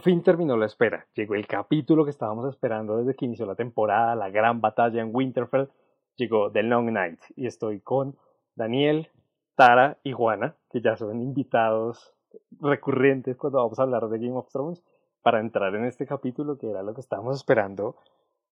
[0.00, 1.06] por fin terminó la espera.
[1.14, 5.14] Llegó el capítulo que estábamos esperando desde que inició la temporada, la gran batalla en
[5.14, 5.68] Winterfell.
[6.16, 8.16] Llegó The Long Night y estoy con
[8.54, 9.10] Daniel,
[9.56, 12.14] Tara y Juana, que ya son invitados
[12.62, 14.82] recurrentes cuando vamos a hablar de Game of Thrones,
[15.20, 17.96] para entrar en este capítulo que era lo que estábamos esperando,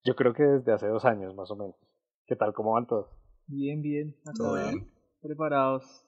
[0.04, 1.76] yo creo que desde hace dos años más o menos.
[2.26, 2.52] ¿Qué tal?
[2.52, 3.08] ¿Cómo van todos?
[3.46, 4.14] Bien, bien.
[5.22, 6.04] Preparados.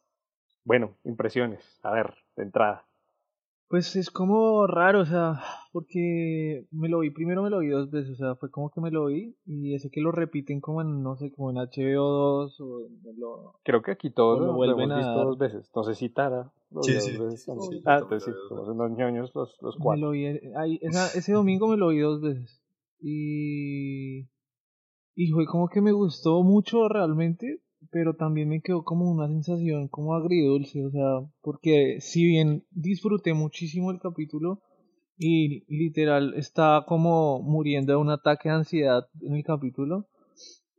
[0.64, 1.80] Bueno, impresiones.
[1.82, 2.89] A ver, de entrada.
[3.70, 7.88] Pues es como raro, o sea, porque me lo vi, primero me lo vi dos
[7.88, 10.82] veces, o sea, fue como que me lo vi y ese que lo repiten como
[10.82, 13.54] en, no sé, como en HBO 2 o lo...
[13.62, 16.50] Creo que aquí todos lo, vuelven a visto dos veces, no sé si Tara.
[16.82, 17.52] Sí, sí, sí,
[17.84, 20.00] Ah, entonces sí, somos unos ñoños los, los cuatro.
[20.00, 22.60] Me lo vi, ahí, ese domingo me lo vi dos veces
[23.00, 24.22] y...
[25.14, 29.88] Y fue como que me gustó mucho realmente, pero también me quedó como una sensación
[29.88, 34.62] como agridulce, o sea, porque si bien disfruté muchísimo el capítulo
[35.16, 40.08] y literal estaba como muriendo de un ataque de ansiedad en el capítulo,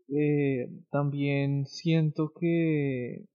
[0.09, 3.25] eh, también siento que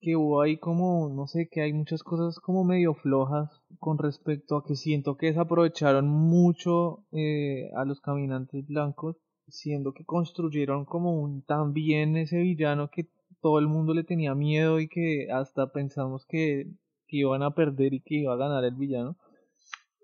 [0.00, 4.56] que hubo ahí como, no sé, que hay muchas cosas como medio flojas con respecto
[4.56, 9.16] a que siento que desaprovecharon mucho eh, a los caminantes blancos
[9.48, 13.06] siendo que construyeron como un tan bien ese villano que
[13.40, 16.66] todo el mundo le tenía miedo y que hasta pensamos que,
[17.06, 19.16] que iban a perder y que iba a ganar el villano.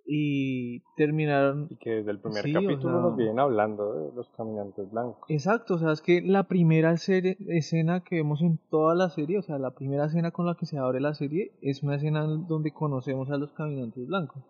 [0.07, 5.25] Y terminaron y que desde el primer capítulo nos vienen hablando de los caminantes blancos.
[5.31, 9.39] Exacto o sea es que la primera serie, escena que vemos en toda la serie
[9.39, 12.25] o sea la primera escena con la que se abre la serie es una escena
[12.25, 14.43] donde conocemos a los caminantes blancos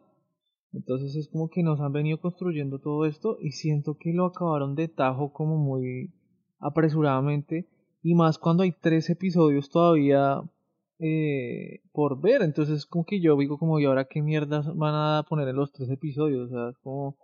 [0.74, 4.74] entonces es como que nos han venido construyendo todo esto y siento que lo acabaron
[4.74, 6.12] de tajo como muy
[6.58, 7.68] apresuradamente
[8.02, 10.42] y más cuando hay tres episodios todavía
[10.98, 12.42] eh, por ver.
[12.42, 15.72] Entonces como que yo digo como y ahora qué mierdas van a poner en los
[15.72, 16.50] tres episodios.
[16.50, 17.16] O sea, es como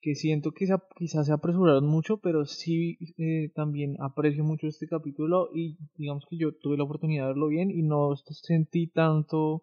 [0.00, 0.66] que siento que
[0.96, 6.36] quizás se apresuraron mucho, pero sí eh, también aprecio mucho este capítulo y digamos que
[6.36, 9.62] yo tuve la oportunidad de verlo bien y no sentí tanto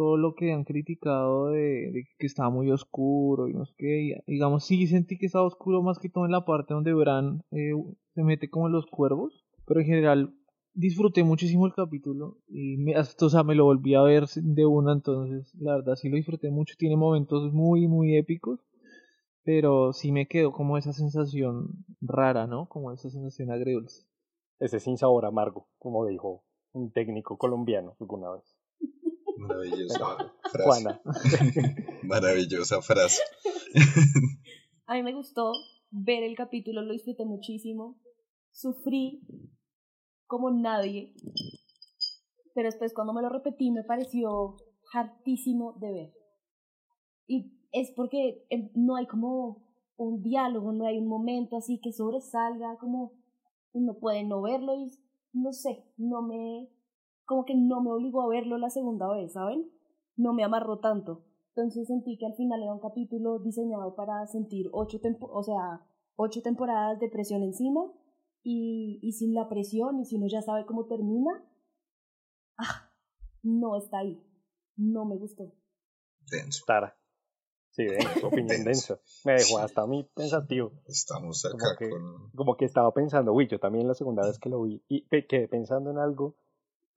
[0.00, 4.22] todo lo que han criticado de, que estaba muy oscuro y no sé qué.
[4.26, 7.72] digamos, sí sentí que estaba oscuro más que todo en la parte donde Bran eh,
[8.14, 10.34] se mete como en los cuervos, pero en general
[10.72, 14.64] disfruté muchísimo el capítulo y me, hasta, o sea, me lo volví a ver de
[14.64, 16.76] una, entonces la verdad sí lo disfruté mucho.
[16.78, 18.58] Tiene momentos muy, muy épicos,
[19.44, 22.70] pero sí me quedó como esa sensación rara, ¿no?
[22.70, 24.06] Como esa sensación agridulce.
[24.60, 28.56] Ese sin sabor amargo, como dijo un técnico colombiano alguna vez.
[29.40, 31.00] Maravillosa frase.
[32.02, 33.22] Maravillosa frase.
[34.86, 35.52] A mí me gustó
[35.90, 37.98] ver el capítulo, lo disfruté muchísimo.
[38.52, 39.22] Sufrí
[40.26, 41.14] como nadie.
[42.54, 44.56] Pero después cuando me lo repetí me pareció
[44.92, 46.12] hartísimo de ver.
[47.26, 49.64] Y es porque em, no hay como
[49.96, 53.12] un diálogo, no hay un momento así que sobresalga, como
[53.72, 54.90] uno puede no verlo y
[55.32, 56.68] no sé, no me
[57.30, 59.70] como que no me obligó a verlo la segunda vez, ¿saben?
[60.16, 61.24] No me amarró tanto.
[61.54, 65.86] Entonces sentí que al final era un capítulo diseñado para sentir ocho, o sea,
[66.16, 67.82] ocho temporadas de presión encima
[68.42, 71.30] y, y sin la presión y si uno ya sabe cómo termina,
[72.58, 72.90] ah,
[73.44, 74.20] no está ahí.
[74.74, 75.52] No me gustó.
[76.32, 76.64] Denso.
[76.66, 76.98] Tara.
[77.70, 78.98] Sí, denso, opinión denso.
[79.24, 80.72] Me dejó hasta a mí pensativo.
[80.84, 82.30] Estamos acá como que, con...
[82.34, 85.46] Como que estaba pensando, uy, yo también la segunda vez que lo vi, y quedé
[85.46, 86.34] pensando en algo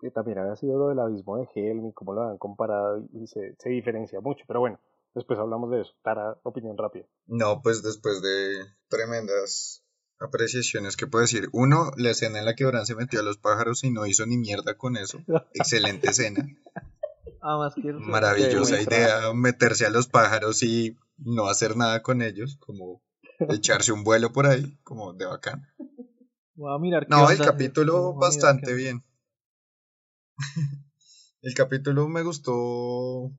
[0.04, 3.26] que también había sido lo del abismo de Helm y cómo lo han comparado y
[3.28, 4.80] se, se diferencia mucho, pero bueno,
[5.16, 5.94] después hablamos de eso.
[6.04, 7.06] Tara, opinión rápida.
[7.26, 9.84] No, pues después de tremendas
[10.20, 11.50] apreciaciones que puedo decir.
[11.54, 14.26] Uno, la escena en la que Bran se metió a los pájaros y no hizo
[14.26, 15.20] ni mierda con eso.
[15.54, 16.48] Excelente escena.
[17.42, 17.70] Ah,
[18.00, 23.02] Maravillosa idea meterse a los pájaros y no hacer nada con ellos, como
[23.40, 25.68] echarse un vuelo por ahí, como de bacán.
[26.56, 29.04] Voy a mirar no, el capítulo bastante bien.
[31.42, 33.32] el capítulo me gustó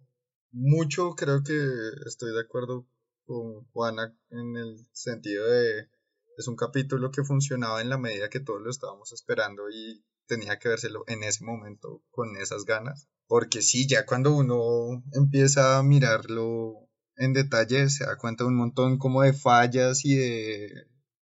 [0.52, 1.58] mucho, creo que
[2.06, 2.87] estoy de acuerdo
[3.25, 5.88] con Juana en el sentido de
[6.37, 10.58] es un capítulo que funcionaba en la medida que todos lo estábamos esperando y tenía
[10.58, 13.08] que vérselo en ese momento con esas ganas.
[13.26, 18.56] Porque sí, ya cuando uno empieza a mirarlo en detalle, se da cuenta de un
[18.56, 20.70] montón como de fallas y de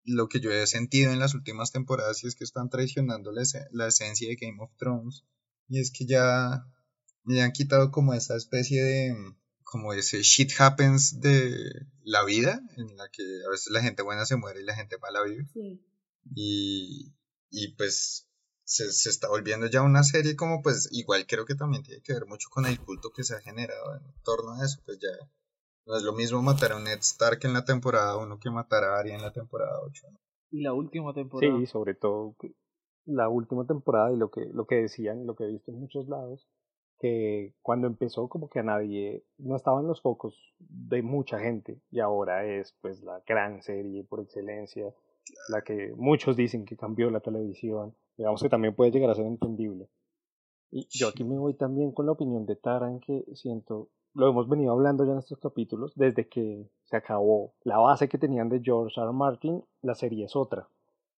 [0.03, 3.88] lo que yo he sentido en las últimas temporadas y es que están traicionando la,
[3.88, 5.25] esencia de Game of Thrones.
[5.71, 6.65] Y es que ya
[7.23, 9.15] le han quitado como esa especie de
[9.63, 14.25] como ese shit happens de la vida, en la que a veces la gente buena
[14.25, 15.47] se muere y la gente mala vive.
[16.35, 17.13] Y,
[17.50, 18.27] y pues
[18.65, 22.12] se, se, está volviendo ya una serie como pues igual creo que también tiene que
[22.12, 25.07] ver mucho con el culto que se ha generado en torno a eso, pues ya
[25.85, 28.83] No es lo mismo matar a un Ned Stark en la temporada 1 que matar
[28.83, 30.07] a Arya en la temporada 8.
[30.51, 31.57] Y la última temporada.
[31.57, 32.35] Sí, sobre todo
[33.16, 36.08] la última temporada y lo que, lo que decían, lo que he visto en muchos
[36.08, 36.48] lados,
[37.00, 42.00] que cuando empezó como que a nadie, no estaban los focos de mucha gente y
[42.00, 44.94] ahora es pues la gran serie por excelencia,
[45.50, 49.25] la que muchos dicen que cambió la televisión, digamos que también puede llegar a ser
[49.25, 49.88] entendible.
[50.69, 54.48] Y yo aquí me voy también con la opinión de Taran que siento, lo hemos
[54.48, 58.62] venido hablando ya en estos capítulos, desde que se acabó la base que tenían de
[58.62, 59.07] George R.
[59.07, 59.14] R.
[59.14, 60.69] Martin, la serie es otra.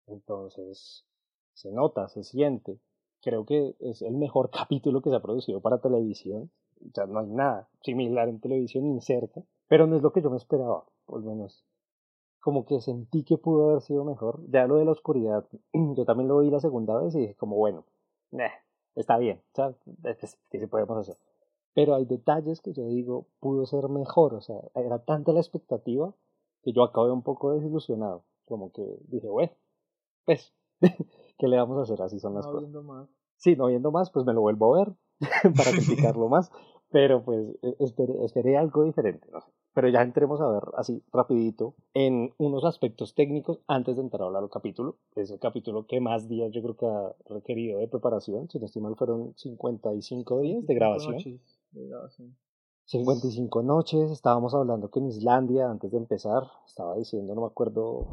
[0.08, 1.06] Entonces,
[1.54, 2.80] se nota, se siente.
[3.22, 6.52] Creo que es el mejor capítulo que se ha producido para televisión.
[6.86, 10.22] O sea, no hay nada similar en televisión ni cerca, pero no es lo que
[10.22, 11.66] yo me esperaba, por lo menos.
[12.42, 14.42] Como que sentí que pudo haber sido mejor.
[14.50, 17.56] Ya lo de la oscuridad, yo también lo vi la segunda vez y dije como,
[17.56, 17.86] bueno,
[18.96, 19.76] está bien, o sea,
[20.50, 21.18] ¿qué se podemos hacer?
[21.74, 26.14] Pero hay detalles que yo digo, pudo ser mejor, o sea, era tanta la expectativa
[26.62, 28.24] que yo acabé un poco desilusionado.
[28.46, 29.52] Como que dije, bueno,
[30.26, 30.54] pues
[31.38, 32.02] ¿Qué le vamos a hacer?
[32.02, 32.70] Así son las no cosas.
[32.70, 33.10] viendo más.
[33.38, 34.94] Sí, no viendo más, pues me lo vuelvo a ver
[35.56, 36.52] para criticarlo más.
[36.90, 39.52] Pero pues e, esperé, esperé algo diferente, no sé.
[39.74, 44.26] Pero ya entremos a ver así rapidito en unos aspectos técnicos antes de entrar a
[44.26, 44.98] hablar del capítulo.
[45.16, 48.48] Es el capítulo que más días yo creo que ha requerido de preparación.
[48.50, 51.16] Si no estoy mal, fueron 55 días de grabación.
[51.16, 52.38] Noches de grabación.
[52.86, 58.08] 55 noches, estábamos hablando que en Islandia, antes de empezar, estaba diciendo, no me acuerdo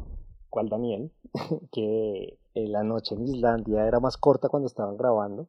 [0.49, 1.11] cuál Daniel,
[1.71, 5.47] que la noche en Islandia era más corta cuando estaban grabando,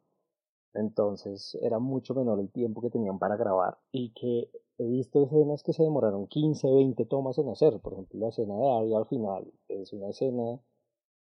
[0.74, 5.62] entonces era mucho menor el tiempo que tenían para grabar y que he visto escenas
[5.62, 9.06] que se demoraron 15, 20 tomas en hacer, por ejemplo la escena de Arya al
[9.06, 10.60] final es una escena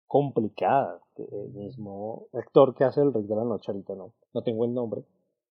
[0.07, 4.65] complicada, el mismo actor que hace el Rey de la Noche, ahorita no, no tengo
[4.65, 5.05] el nombre,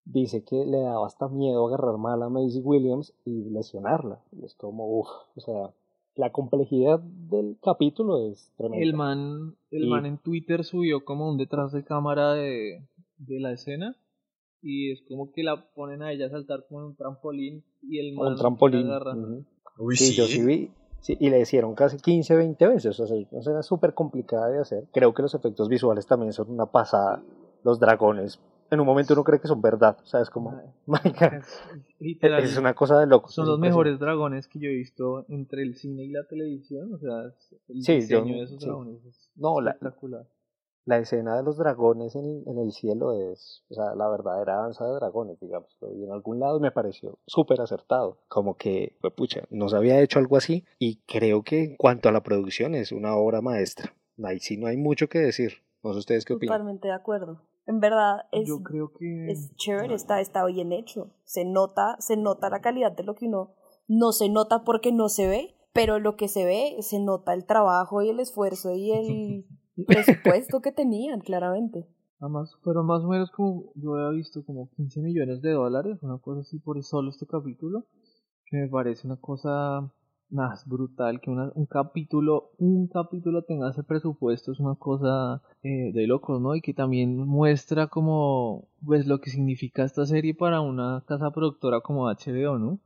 [0.04, 4.54] dice que le daba hasta miedo agarrar mal a Maisie Williams y lesionarla, y es
[4.54, 5.72] como, uff, o sea,
[6.16, 8.84] la complejidad del capítulo es tremenda.
[8.84, 12.86] El man, el Y- man en Twitter subió como un detrás de cámara de,
[13.18, 13.96] de la escena
[14.62, 17.98] y es como que la ponen a ella a saltar como en un trampolín y
[17.98, 18.88] el man un trampolín.
[18.88, 19.14] la agarra.
[19.16, 19.44] ujú.
[19.78, 20.14] Uy, Sí, sí.
[20.16, 20.70] yo sí vi.
[21.00, 23.00] Sí, y le hicieron casi 15, 20 veces.
[23.00, 24.84] O sea, es una escena súper complicada de hacer.
[24.92, 27.22] Creo que los efectos visuales también son una pasada.
[27.64, 28.38] Los dragones,
[28.70, 29.96] en un momento uno cree que son verdad.
[30.02, 31.34] O sea, es como, Ay, my God,
[32.38, 33.34] es- una cosa de locos.
[33.34, 36.92] son los mejores dragones que yo he visto entre el cine y la televisión.
[36.94, 38.66] O sea, es- el Sí, yo- diseño de esos sí.
[38.66, 40.26] dragones es No, la- espectacular.
[40.86, 44.86] La escena de los dragones en, en el cielo es, o sea, la verdadera danza
[44.86, 45.76] de dragones, digamos.
[45.80, 48.18] Lo vi en algún lado y me pareció súper acertado.
[48.28, 52.08] Como que, pues, pucha, no se había hecho algo así y creo que en cuanto
[52.08, 53.94] a la producción es una obra maestra.
[54.24, 55.62] Ahí sí no hay mucho que decir.
[55.82, 56.54] No sé ustedes qué opinan.
[56.58, 57.42] Totalmente de acuerdo.
[57.70, 59.30] En verdad es, Yo creo que...
[59.30, 61.10] es chévere, está, está bien hecho.
[61.24, 63.54] Se nota, se nota la calidad de lo que uno
[63.86, 67.46] no se nota porque no se ve, pero lo que se ve se nota el
[67.46, 69.46] trabajo y el esfuerzo y el
[69.86, 71.88] presupuesto que tenían, claramente.
[72.20, 76.18] Además, fueron más o menos como, yo había visto como 15 millones de dólares, una
[76.18, 77.86] cosa así por solo este capítulo,
[78.46, 79.90] que me parece una cosa
[80.30, 85.92] más brutal, que una- un capítulo, un capítulo tenga ese presupuesto, es una cosa eh,
[85.92, 86.54] de locos, ¿no?
[86.54, 91.80] Y que también muestra como, pues lo que significa esta serie para una casa productora
[91.80, 92.78] como HBO, ¿no?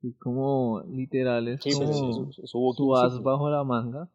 [0.00, 3.50] Y como literal es Sí, pues, como eso- eso- eso hubo su 15 as bajo
[3.50, 4.08] la manga.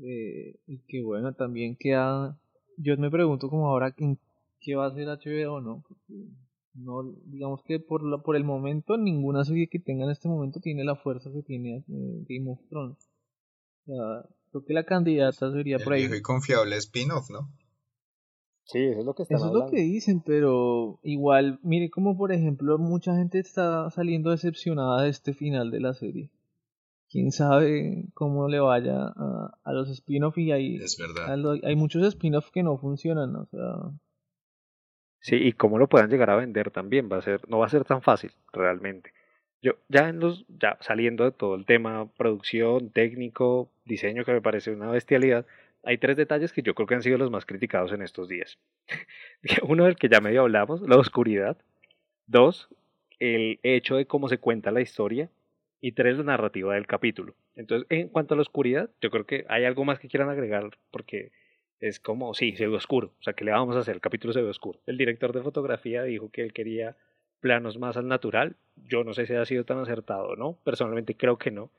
[0.00, 2.38] Eh, y que bueno, también queda.
[2.76, 4.18] Yo me pregunto como ahora en
[4.60, 5.82] qué va a hacer HBO, ¿no?
[5.86, 6.28] Porque
[6.78, 10.60] no, digamos que por la, por el momento ninguna serie que tenga en este momento
[10.60, 13.10] tiene la fuerza que tiene eh, Game of Thrones.
[13.86, 16.00] O sea, creo que la candidata sería El por ahí.
[16.02, 17.50] viejo y confiable spin-off, ¿no?
[18.64, 22.16] Sí, eso es lo que están Eso es lo que dicen, pero igual, mire como
[22.18, 26.30] por ejemplo mucha gente está saliendo decepcionada de este final de la serie.
[27.10, 31.38] Quién sabe cómo le vaya a, a los spin-off y hay, Es a verdad.
[31.38, 33.90] lo- hay muchos spin-off que no funcionan, o sea,
[35.20, 37.70] Sí, y cómo lo puedan llegar a vender también va a ser, no va a
[37.70, 39.12] ser tan fácil realmente.
[39.60, 44.40] Yo ya en los, ya saliendo de todo el tema producción, técnico, diseño que me
[44.40, 45.46] parece una bestialidad,
[45.82, 48.58] hay tres detalles que yo creo que han sido los más criticados en estos días.
[49.62, 51.56] Uno del que ya medio hablamos, la oscuridad.
[52.26, 52.68] Dos,
[53.18, 55.30] el hecho de cómo se cuenta la historia.
[55.80, 57.34] Y tres, la narrativa del capítulo.
[57.54, 60.76] Entonces, en cuanto a la oscuridad, yo creo que hay algo más que quieran agregar
[60.90, 61.30] porque
[61.80, 63.14] es como, sí, se ve oscuro.
[63.20, 63.94] O sea, ¿qué le vamos a hacer?
[63.94, 64.80] El capítulo se ve oscuro.
[64.86, 66.96] El director de fotografía dijo que él quería
[67.40, 68.56] planos más al natural.
[68.76, 70.58] Yo no sé si ha sido tan acertado o no.
[70.64, 71.70] Personalmente creo que no.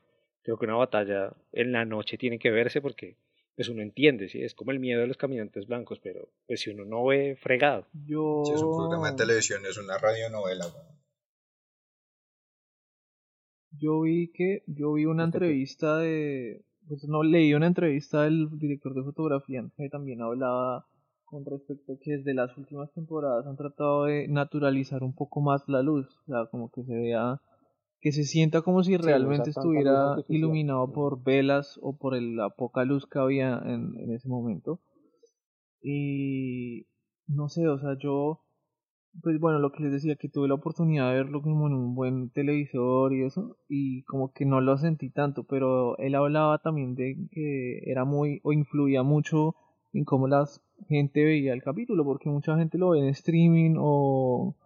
[0.42, 3.16] Creo que una batalla en la noche tiene que verse porque
[3.56, 4.42] pues uno entiende, ¿sí?
[4.42, 7.86] Es como el miedo de los caminantes blancos, pero pues si uno no ve fregado.
[8.06, 8.42] yo...
[8.46, 10.64] Si es un programa de televisión, es una radionovela.
[13.72, 18.92] Yo vi que, yo vi una entrevista de, pues no, leí una entrevista del director
[18.94, 20.84] de fotografía que también hablaba
[21.24, 25.62] con respecto a que desde las últimas temporadas han tratado de naturalizar un poco más
[25.68, 27.40] la luz, o sea, como que se vea,
[28.00, 30.92] que se sienta como si realmente estuviera iluminado Sí.
[30.94, 34.80] por velas o por el- la poca luz que había en, en ese momento.
[35.82, 36.86] Y
[37.26, 38.40] no sé, o sea, yo,
[39.22, 41.94] pues bueno, lo que les decía, que tuve la oportunidad de verlo como en un
[41.94, 46.94] buen televisor y eso, y como que no lo sentí tanto, pero él hablaba también
[46.94, 49.56] de que era muy, o influía mucho
[49.92, 50.48] en cómo la
[50.88, 54.56] gente veía el capítulo, porque mucha gente lo ve en streaming o,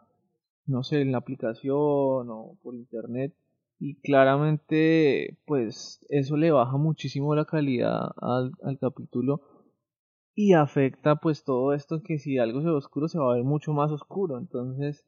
[0.66, 3.34] no sé, en la aplicación o por internet,
[3.80, 9.40] y claramente, pues eso le baja muchísimo la calidad al, al capítulo
[10.34, 13.44] y afecta pues todo esto que si algo se ve oscuro se va a ver
[13.44, 14.38] mucho más oscuro.
[14.38, 15.04] Entonces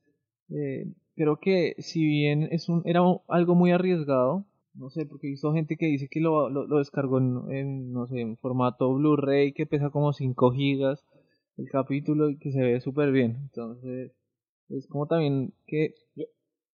[0.50, 5.30] eh, creo que si bien es un era algo muy arriesgado no sé porque he
[5.30, 8.92] visto gente que dice que lo, lo, lo descargó en, en, no sé en formato
[8.94, 11.04] Blu-ray que pesa como 5 gigas
[11.56, 13.36] el capítulo y que se ve súper bien.
[13.42, 14.12] Entonces
[14.68, 15.94] es como también que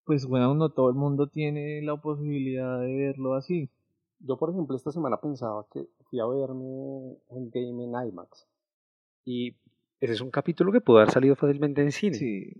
[0.04, 3.70] pues bueno no todo el mundo tiene la posibilidad de verlo así.
[4.20, 8.46] Yo, por ejemplo, esta semana pensaba que fui a verme un game en IMAX.
[9.24, 9.56] Y
[9.98, 12.18] ese es un capítulo que pudo haber salido fácilmente en cine.
[12.18, 12.52] sí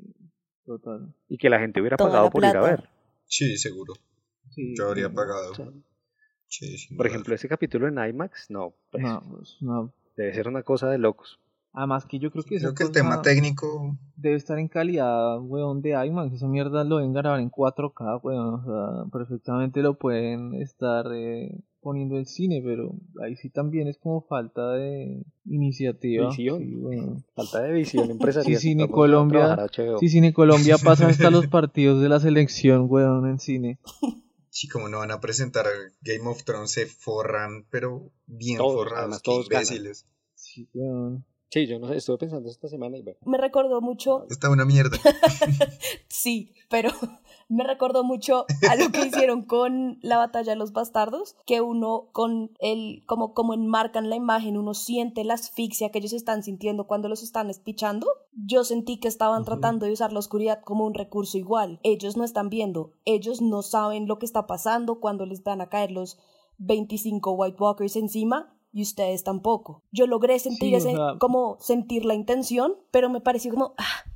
[0.64, 2.88] total Y que la gente hubiera Toda pagado por ir a ver.
[3.26, 3.92] Sí, seguro.
[4.50, 5.52] sí Yo habría pagado.
[6.47, 8.75] Sí, sin por ejemplo, ese capítulo en IMAX, no.
[8.90, 11.38] pues, no, pues, no Debe ser una cosa de locos.
[11.75, 15.82] Además que yo creo que Creo que el tema técnico, debe estar en calidad, weón,
[15.82, 16.35] de IMAX.
[16.35, 18.54] Esa mierda lo deben grabar en 4K, weón.
[18.54, 23.98] O sea, perfectamente lo pueden estar eh, poniendo en cine, pero ahí sí también es
[23.98, 26.28] como falta de iniciativa.
[26.28, 26.60] Visión.
[26.60, 27.24] Sí.
[27.34, 28.60] Falta de visión empresarial.
[28.60, 29.66] Sí, Cine Colombia-.
[30.00, 33.78] Sí, Cine Colombia pasa hasta los partidos de la selección, weón, en cine.
[34.48, 35.66] sí, como no van a presentar
[36.00, 39.64] Game of Thrones, se forran, pero bien Todos, forrados, además qué todos ganan.
[39.66, 40.06] imbéciles.
[40.34, 41.24] Sí, weón.
[41.50, 43.18] Sí, yo no sé, estuve pensando esta semana y bueno.
[43.26, 44.96] Me recordó mucho, Está una mierda.
[46.08, 46.90] sí, pero
[47.52, 52.09] me recordó mucho a lo que hicieron con la batalla de los bastardos, que uno
[52.12, 56.87] con el, como, como enmarcan la imagen, uno siente la asfixia que ellos están sintiendo
[56.87, 58.06] cuando los están espichando.
[58.32, 61.78] Yo sentí que estaban tratando de usar la oscuridad como un recurso igual.
[61.82, 65.68] Ellos no están viendo, ellos no saben lo que está pasando cuando les van a
[65.68, 66.18] caer los
[66.59, 68.56] 25 White Walkers encima.
[68.75, 69.82] Y ustedes tampoco.
[69.92, 73.75] Yo logré sentir Sí, o ese, sea- como sentir la intención, pero me pareció como,
[73.76, 74.11] ah,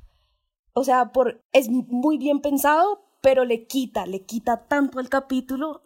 [0.73, 5.81] o sea, por, es muy bien pensado, pero le quita, le quita tanto al capítulo.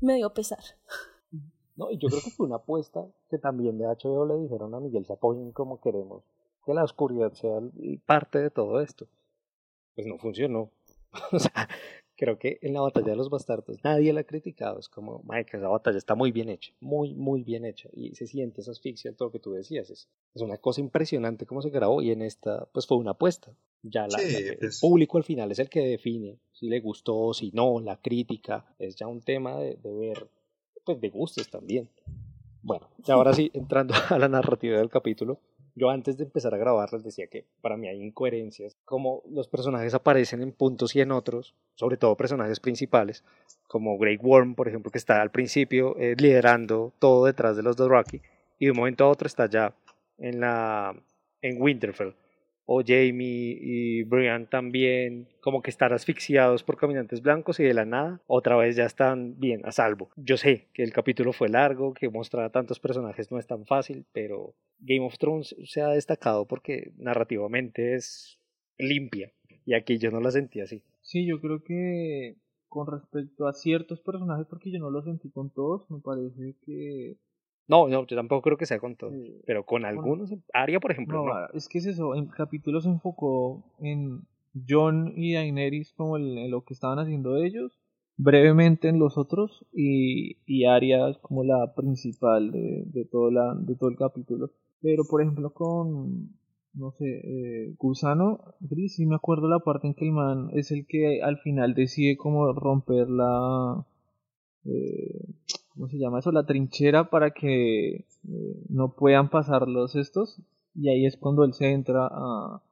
[0.00, 0.58] Me dio pesar.
[1.76, 4.80] No, y yo creo que fue una apuesta que también de HBO le dijeron a
[4.80, 6.24] Miguel se apoyen como queremos
[6.66, 7.60] que la oscuridad sea
[8.06, 9.06] parte de todo esto.
[9.94, 10.72] Pues no funcionó.
[11.30, 11.68] o sea,
[12.18, 14.78] creo que en la batalla de los bastardos nadie la ha criticado.
[14.78, 17.88] Es como, Mike, esa batalla está muy bien hecha, muy, muy bien hecha.
[17.94, 19.88] Y se siente esa asfixia, todo lo que tú decías.
[19.88, 23.54] Es, es una cosa impresionante cómo se grabó y en esta, pues fue una apuesta.
[23.82, 24.80] Ya la, Sí, la- el pues.
[24.80, 28.74] público al final es el que define si le gustó, si no, la crítica.
[28.80, 30.28] Es ya un tema de, de ver,
[30.84, 31.88] pues de gustos también.
[32.62, 35.38] Bueno, y ahora sí, entrando a la narrativa del capítulo,
[35.78, 39.48] yo antes de empezar a grabar les decía que para mí hay incoherencias, como los
[39.48, 43.24] personajes aparecen en puntos y en otros, sobre todo personajes principales,
[43.66, 47.76] como Grey Worm, por ejemplo, que está al principio eh, liderando todo detrás de los
[47.76, 48.20] Dothraki,
[48.58, 49.74] y de un momento a otro está ya
[50.18, 50.94] en la
[51.42, 52.14] en Winterfell.
[52.70, 57.86] O Jamie y Brian también, como que están asfixiados por caminantes blancos y de la
[57.86, 60.10] nada, otra vez ya están bien, a salvo.
[60.16, 63.64] Yo sé que el capítulo fue largo, que mostrar a tantos personajes no es tan
[63.64, 68.38] fácil, pero Game of Thrones se ha destacado porque narrativamente es
[68.78, 69.32] limpia.
[69.66, 70.82] Y aquí yo no la sentí así.
[71.02, 72.36] Sí, yo creo que
[72.68, 77.16] con respecto a ciertos personajes, porque yo no lo sentí con todos, me parece que...
[77.66, 79.14] No, no, yo tampoco creo que sea con todos.
[79.14, 81.46] eh, Pero con algunos, Aria, por ejemplo, no, no.
[81.52, 84.22] es que es eso, el capítulo se enfocó en
[84.66, 87.78] John y Daenerys como el- en lo que estaban haciendo ellos,
[88.16, 93.54] brevemente en los otros, y, y Arya es como la principal de, de, todo la,
[93.54, 94.50] de todo el capítulo.
[94.80, 96.30] Pero por ejemplo con,
[96.74, 100.70] no sé, eh, Gusano Gris, sí me acuerdo la parte en que el man es
[100.70, 103.84] el que al final decide como romper la...
[104.64, 105.34] eh,
[105.74, 106.32] ¿Cómo se llama eso?
[106.32, 108.06] La trinchera para que eh,
[108.68, 110.40] no puedan pasar los estos.
[110.74, 112.62] Y ahí es cuando él se entra a,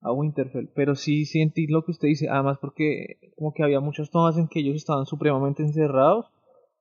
[0.00, 0.68] a Winterfell.
[0.74, 4.48] Pero sí sentí lo que usted dice, además porque como que había muchas tomas en
[4.48, 6.26] que ellos estaban supremamente encerrados.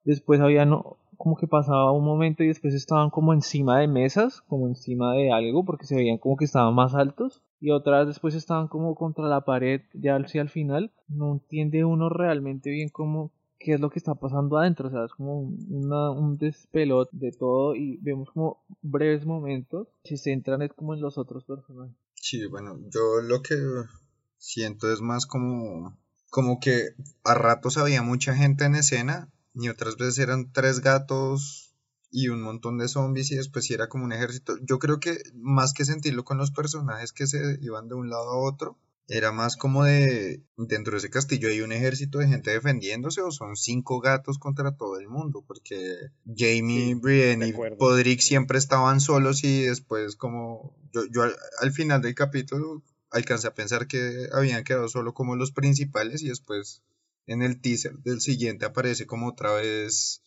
[0.04, 4.42] Después había no, como que pasaba un momento y después estaban como encima de mesas,
[4.48, 7.44] como encima de algo, porque se veían como que estaban más altos.
[7.60, 10.92] Y otras después estaban como contra la pared, ya hacia el final.
[11.08, 15.06] No entiende uno realmente bien cómo qué es lo que está pasando adentro, o sea,
[15.06, 20.96] es como un despelot de todo y vemos como breves momentos se centran es como
[20.96, 21.96] en los otros personajes.
[22.16, 23.54] Sí, bueno, yo lo que
[24.40, 25.96] siento es más como,
[26.32, 31.76] como que a ratos había mucha gente en escena y otras veces eran tres gatos
[32.10, 34.58] y un montón de zombies y después sí era como un ejército.
[34.62, 38.30] Yo creo que más que sentirlo con los personajes que se iban de un lado
[38.30, 38.78] a otro,
[39.08, 43.32] era más como de dentro de ese castillo hay un ejército de gente defendiéndose o
[43.32, 49.44] son cinco gatos contra todo el mundo porque Jamie, Brienne y Podrick siempre estaban solos
[49.44, 54.64] y después como yo, yo al, al, final del capítulo alcancé a pensar que habían
[54.64, 56.82] quedado solo como los principales y después
[57.32, 60.22] en el teaser del siguiente aparece como otra vez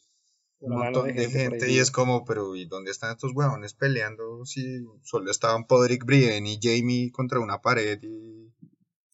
[0.60, 4.84] un montón de, gente, y es como, pero ¿y dónde están estos huevones peleando si
[5.02, 8.50] solo estaban Podrick, Brienne y Jamie contra una pared y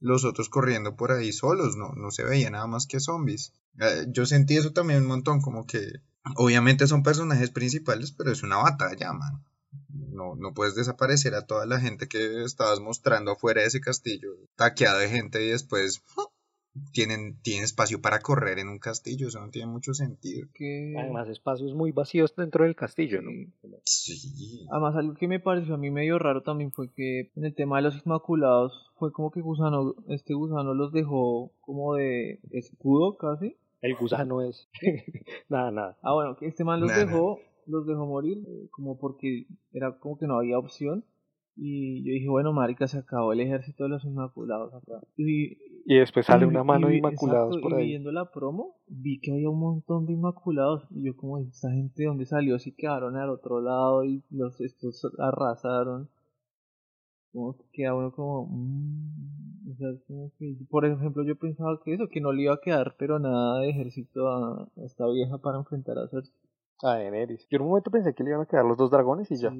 [0.00, 3.52] los otros corriendo por ahí solos, no, no se veía nada más que zombies.
[3.78, 6.02] Eh, yo sentí eso también un montón, como que
[6.36, 9.44] obviamente son personajes principales, pero es una batalla, man.
[9.88, 14.30] No, no puedes desaparecer a toda la gente que estabas mostrando afuera de ese castillo,
[14.56, 16.02] taqueado de gente y después
[16.92, 20.46] tienen, tienen espacio para correr en un castillo, eso no tiene mucho sentido.
[20.54, 20.94] Que...
[20.98, 23.30] Además, espacios muy vacíos dentro del castillo, ¿no?
[23.84, 24.66] Sí.
[24.70, 27.76] Además, algo que me pareció a mí medio raro también fue que en el tema
[27.76, 33.56] de los Inmaculados fue como que gusano, este gusano los dejó como de escudo casi.
[33.80, 34.68] El gusano es.
[35.48, 35.98] nada, nada.
[36.02, 40.18] Ah, bueno, que este man los dejó, los dejó morir, eh, como porque era como
[40.18, 41.04] que no había opción.
[41.62, 45.00] Y yo dije, bueno, marica, se acabó el ejército de los Inmaculados acá.
[45.18, 47.84] Y y después sale una mano de Inmaculados por ahí.
[47.84, 50.84] Y viendo la promo, vi que había un montón de Inmaculados.
[50.90, 52.58] Y yo, como, ¿esta gente de dónde salió?
[52.58, 56.08] Si quedaron al otro lado y los estos arrasaron.
[57.32, 58.46] Como que queda uno como.
[58.46, 62.54] Mmm, o sea, como que, por ejemplo, yo pensaba que eso, que no le iba
[62.54, 66.34] a quedar, pero nada de ejército a, esta vieja para enfrentar a Cersei
[66.82, 67.46] a Daenerys.
[67.50, 69.52] Yo en un momento pensé que le iban a quedar los dos dragones y ya.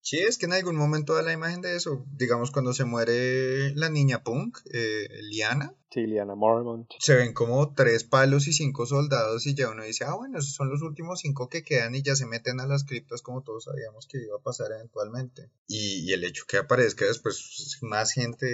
[0.00, 2.04] Sí, es que en algún momento da la imagen de eso.
[2.12, 5.74] Digamos, cuando se muere la niña Punk, eh, Liana.
[5.90, 6.90] Sí, Liana Mormont.
[6.98, 10.52] Se ven como tres palos y cinco soldados y ya uno dice, ah, bueno, esos
[10.52, 13.64] son los últimos cinco que quedan y ya se meten a las criptas como todos
[13.64, 15.50] sabíamos que iba a pasar eventualmente.
[15.68, 18.46] Y, el hecho que aparezca después más gente,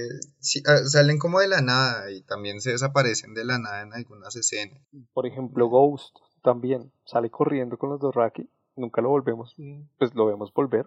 [0.66, 4.37] ah, salen como de la nada y también se desaparecen de la nada en algunas
[4.37, 4.83] escenas.
[5.14, 9.55] Por ejemplo, Ghost también sale corriendo con los dos Raki, nunca lo volvemos,
[9.98, 10.87] pues lo vemos volver.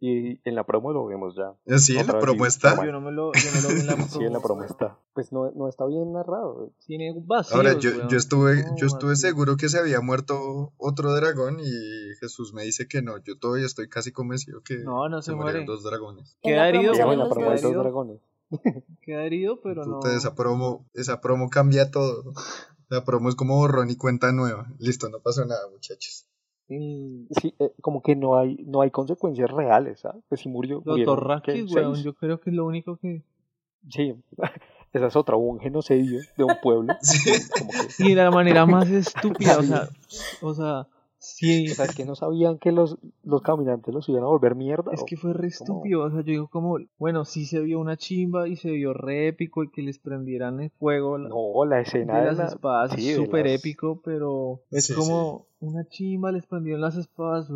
[0.00, 1.54] Y en la promo lo vemos ya.
[1.64, 2.84] Eh, sí, en la promo está.
[2.84, 4.08] Yo no me lo, yo no lo en la promo.
[4.10, 4.98] sí, en la promo está.
[5.14, 6.72] Pues no, no está bien narrado.
[6.84, 11.58] Tiene vacíos, Ahora, yo, yo estuve, yo estuve seguro que se había muerto otro dragón
[11.60, 13.16] y Jesús me dice que no.
[13.24, 15.64] Yo todavía estoy casi convencido que no, no se, se muere.
[15.64, 16.36] dos dragones.
[16.42, 16.92] Queda herido.
[16.92, 18.20] En la promo dos dragones.
[19.00, 20.00] Queda herido, pero no.
[20.04, 22.34] Esa promo, esa promo cambia todo.
[22.88, 24.66] La promo es como borrón y cuenta nueva.
[24.78, 26.26] Listo, no pasó nada, muchachos.
[26.66, 30.22] Sí, eh, como que no hay no hay consecuencias reales, ¿sabes?
[30.28, 30.82] Pues si murió.
[30.84, 33.22] Los Torraquis, weón, yo creo que es lo único que.
[33.90, 34.14] Sí,
[34.92, 36.94] esa es otra, hubo un genocidio de un pueblo.
[37.02, 37.30] sí.
[37.58, 38.04] como que...
[38.04, 39.88] Y de la manera más estúpida, o sea,
[40.40, 40.88] o sea,
[41.24, 41.70] Sí.
[41.70, 44.92] O sea, que no sabían que los, los caminantes los iban a volver mierda.
[44.92, 46.02] Es que fue re estúpido.
[46.02, 49.28] O sea, yo digo como, bueno, sí se vio una chimba y se vio re
[49.28, 51.16] épico y que les prendieran el fuego.
[51.16, 56.44] no, la escena de, las espadas es súper épico, pero es como una chimba, les
[56.44, 57.46] prendieron las espadas,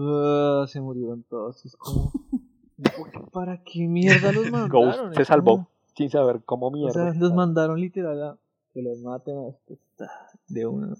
[0.71, 1.65] se murieron todos.
[1.67, 2.11] Es como,
[3.33, 4.71] ¿para qué mierda los mandaron?
[4.71, 6.89] Ghost se salvó sin saber cómo mierda.
[6.89, 8.39] O sea, los mandaron literal a
[8.73, 9.79] que los maten a estos
[10.49, 10.95] de uno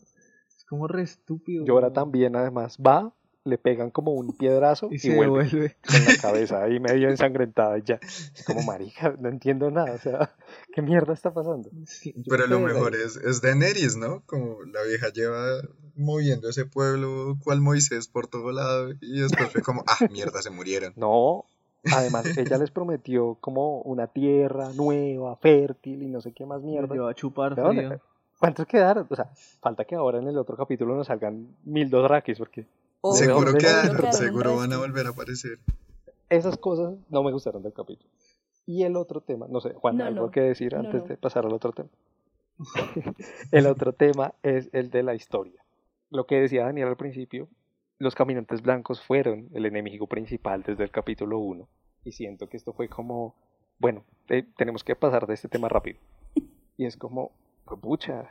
[0.69, 1.65] como re estúpido.
[1.65, 2.77] Llora también, además.
[2.79, 3.13] Va,
[3.49, 7.99] le pegan como un piedrazo y, se vuelve, con la cabeza ahí medio ensangrentada ya.
[8.03, 10.35] Es como marica, no entiendo nada, o sea,
[10.73, 11.71] ¿qué mierda está pasando?
[12.29, 14.23] Pero lo mejor es, es Daenerys, ¿no?
[14.27, 15.63] Como la vieja lleva
[15.97, 20.51] moviendo ese pueblo cual Moisés por todo lado y después fue como, ah, mierda, se
[20.51, 20.93] murieron.
[20.97, 21.47] No,
[21.93, 27.09] además ella les prometió como una tierra nueva, fértil y no sé qué más mierda.
[27.09, 27.57] a chupar
[28.39, 29.07] ¿Cuántos quedaron?
[29.11, 29.27] O sea,
[29.61, 32.67] falta que ahora en el otro capítulo nos salgan mil dos rakis, porque...
[33.13, 35.59] seguro quedaron, seguro van a volver a aparecer.
[36.29, 38.09] Esas cosas no me gustaron del capítulo.
[38.67, 41.73] Y el otro tema, no sé, Juan, ¿algo que decir antes de pasar al otro
[41.73, 41.89] tema?
[43.53, 45.65] el otro tema es el de la historia.
[46.11, 47.49] Lo que decía Daniel al principio,
[47.99, 51.67] los caminantes blancos fueron el enemigo principal desde el capítulo 1.
[52.05, 53.35] Y siento que esto fue como,
[53.79, 55.99] bueno, eh, tenemos que pasar de este tema rápido.
[56.77, 57.33] Y es como,
[57.77, 58.29] pucha,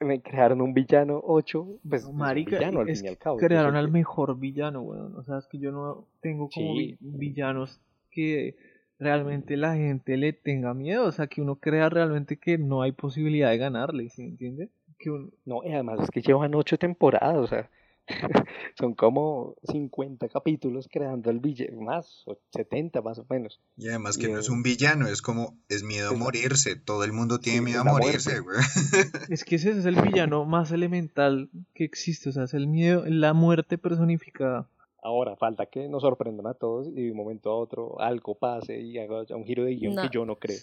[0.00, 3.38] me crearon un villano 8, pues, Marica, villano al fin y al cabo.
[3.38, 5.16] Crearon al mejor villano, weón.
[5.16, 8.56] O sea, es que yo no tengo como villanos que
[8.98, 12.92] realmente la gente le tenga miedo, o sea, que uno crea realmente que no hay
[12.92, 14.68] posibilidad de ganarle, ¿sí entiende?
[14.98, 17.68] que un- No, y además es que llevan ocho temporadas, o sea,
[18.78, 23.60] son como 50 capítulos creando el villano, más, o 70 más o menos.
[23.76, 26.18] Y además que Y, no es eh, un villano, es como, es miedo a es
[26.18, 26.76] morirse.
[26.76, 28.58] Todo el mundo tiene Sí, miedo a morirse, güey.
[29.30, 33.04] Es que ese es el villano más elemental que existe, o sea, es el miedo,
[33.06, 34.68] la muerte personificada.
[35.02, 38.80] Ahora, falta que nos sorprendan a todos y de un momento a otro algo pase
[38.80, 40.02] y haga un giro de guion No.
[40.02, 40.58] que yo no creo.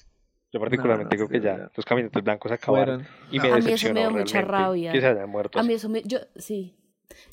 [0.52, 3.44] Yo particularmente no creo que ya los caminantes blancos acabaron y No.
[3.44, 4.92] me A mí eso me decepcionó dio mucha realmente rabia.
[4.92, 6.76] que se hayan muerto A mí eso me, yo, sí.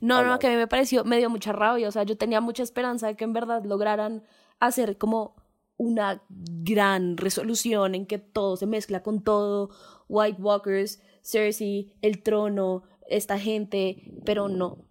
[0.00, 2.40] No, no, que a mí me pareció, me dio mucha rabia, o sea, yo tenía
[2.40, 4.24] mucha esperanza de que en verdad lograran
[4.58, 5.36] hacer como
[5.76, 9.70] una gran resolución en que todo se mezcla con todo,
[10.08, 14.86] White Walkers, Cersei, el trono, esta gente, pero no.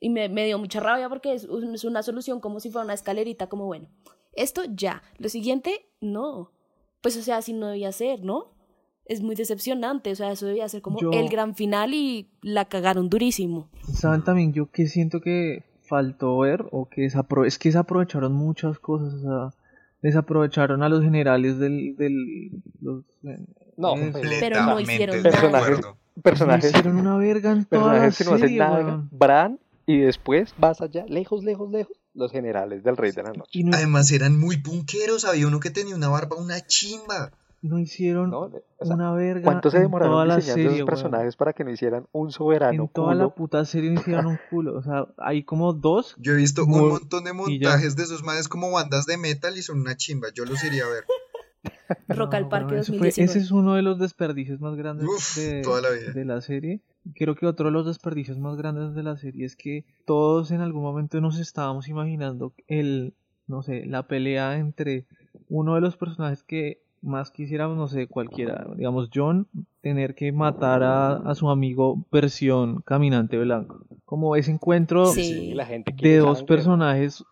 [0.00, 2.94] Y me, me dio mucha rabia porque es, es una solución como si fuera una
[2.94, 3.88] escalerita, como bueno,
[4.32, 6.52] esto ya, lo siguiente, no.
[7.00, 8.55] Pues o sea, así no debía ser, ¿no?
[9.08, 12.64] Es muy decepcionante, o sea, eso debía ser como Yo- el gran final y la
[12.64, 13.68] cagaron durísimo.
[13.94, 18.78] ¿Saben también yo que siento que faltó ver o que desapro- es que desaprovecharon muchas
[18.80, 19.20] cosas, o
[19.52, 19.58] sea,
[20.02, 23.38] desaprovecharon a los generales del, del los, eh,
[23.76, 25.40] No, pues, Pero no Completamente hicieron de nada.
[25.40, 25.80] Personajes,
[26.22, 29.08] personajes, hicieron una verga en toda la personajes que no hacen serie, nada.
[29.12, 33.62] Bran y después vas allá, lejos, lejos, lejos, los generales del Rey de la Noche.
[33.62, 37.30] No, Además eran muy punqueros, había uno que tenía una barba, una chimba.
[37.66, 38.50] No hicieron ¿no?
[38.78, 40.86] O sea, una verga ¿Cuánto se en demoraron toda la diseñando serie, esos weón.
[40.86, 44.38] personajes para que no hicieran un soberano En toda la puta serie no hicieron un
[44.50, 48.22] culo, o sea, hay como dos Yo he visto un montón de montajes de esos
[48.22, 50.28] manes como bandas de metal y son una chimba.
[50.34, 51.04] Yo los iría a ver.
[52.08, 53.24] Rock al No, Parque fue- 2019.
[53.30, 56.12] ese es uno de los desperdicios más grandes Uf, de, toda la vida.
[56.12, 56.80] de la serie.
[57.14, 60.60] Creo que otro de los desperdicios más grandes de la serie es que todos en
[60.60, 63.14] algún momento nos estábamos imaginando el,
[63.46, 65.06] no sé, la pelea entre
[65.48, 69.46] uno de los personajes que más quisiéramos, no sé, cualquiera, digamos John,
[69.80, 73.86] tener que matar a, a su amigo versión caminante blanco.
[74.04, 75.50] Como ese encuentro Sí.
[75.50, 76.56] Y la gente de dos sangre.
[76.56, 77.24] personajes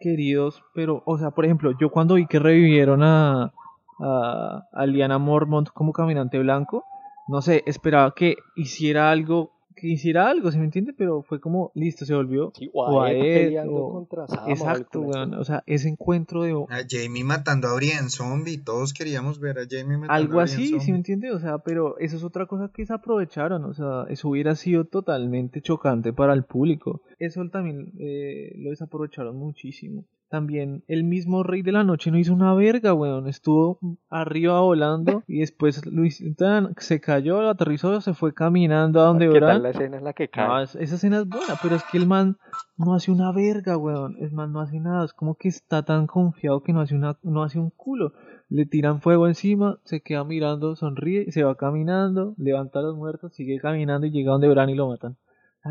[0.00, 3.52] queridos, pero, o sea, por ejemplo, yo cuando vi que revivieron a,
[4.00, 6.84] a, a Liana Mormont como caminante blanco,
[7.28, 10.92] no sé, esperaba que hiciera algo, que hiciera algo, ¿se me entiende?
[10.92, 12.52] Pero fue como, listo, se volvió.
[12.54, 18.10] Sí, o- contra Exacto, weón, o sea, ese encuentro de A Jamie matando a Brienne
[18.10, 20.92] Zombie, todos queríamos ver a Jamie matando algo a así, ¿sí Zombie.
[20.92, 21.32] me entiende?
[21.32, 24.84] O sea, pero eso es otra cosa que se aprovecharon, o sea, eso hubiera sido
[24.84, 27.02] totalmente chocante para el público.
[27.18, 30.04] Eso también eh, lo desaprovecharon muchísimo.
[30.30, 33.26] También el mismo Rey de la Noche no hizo una verga, weón.
[33.26, 36.04] Estuvo arriba volando y después lo
[36.36, 40.12] tan- se cayó, aterrizó, se fue caminando a donde ¿Qué tal la escena en la
[40.12, 40.46] que cae?
[40.46, 42.36] No, es- esa escena es buena, pero es que el man
[42.76, 44.16] no hace una verga, weón.
[44.20, 45.04] El man no hace nada.
[45.04, 48.12] Es como que está tan confiado que no hace, una, no hace un culo.
[48.48, 53.34] Le tiran fuego encima, se queda mirando, sonríe, se va caminando, levanta a los muertos,
[53.34, 55.16] sigue caminando y llega donde Bran y lo matan.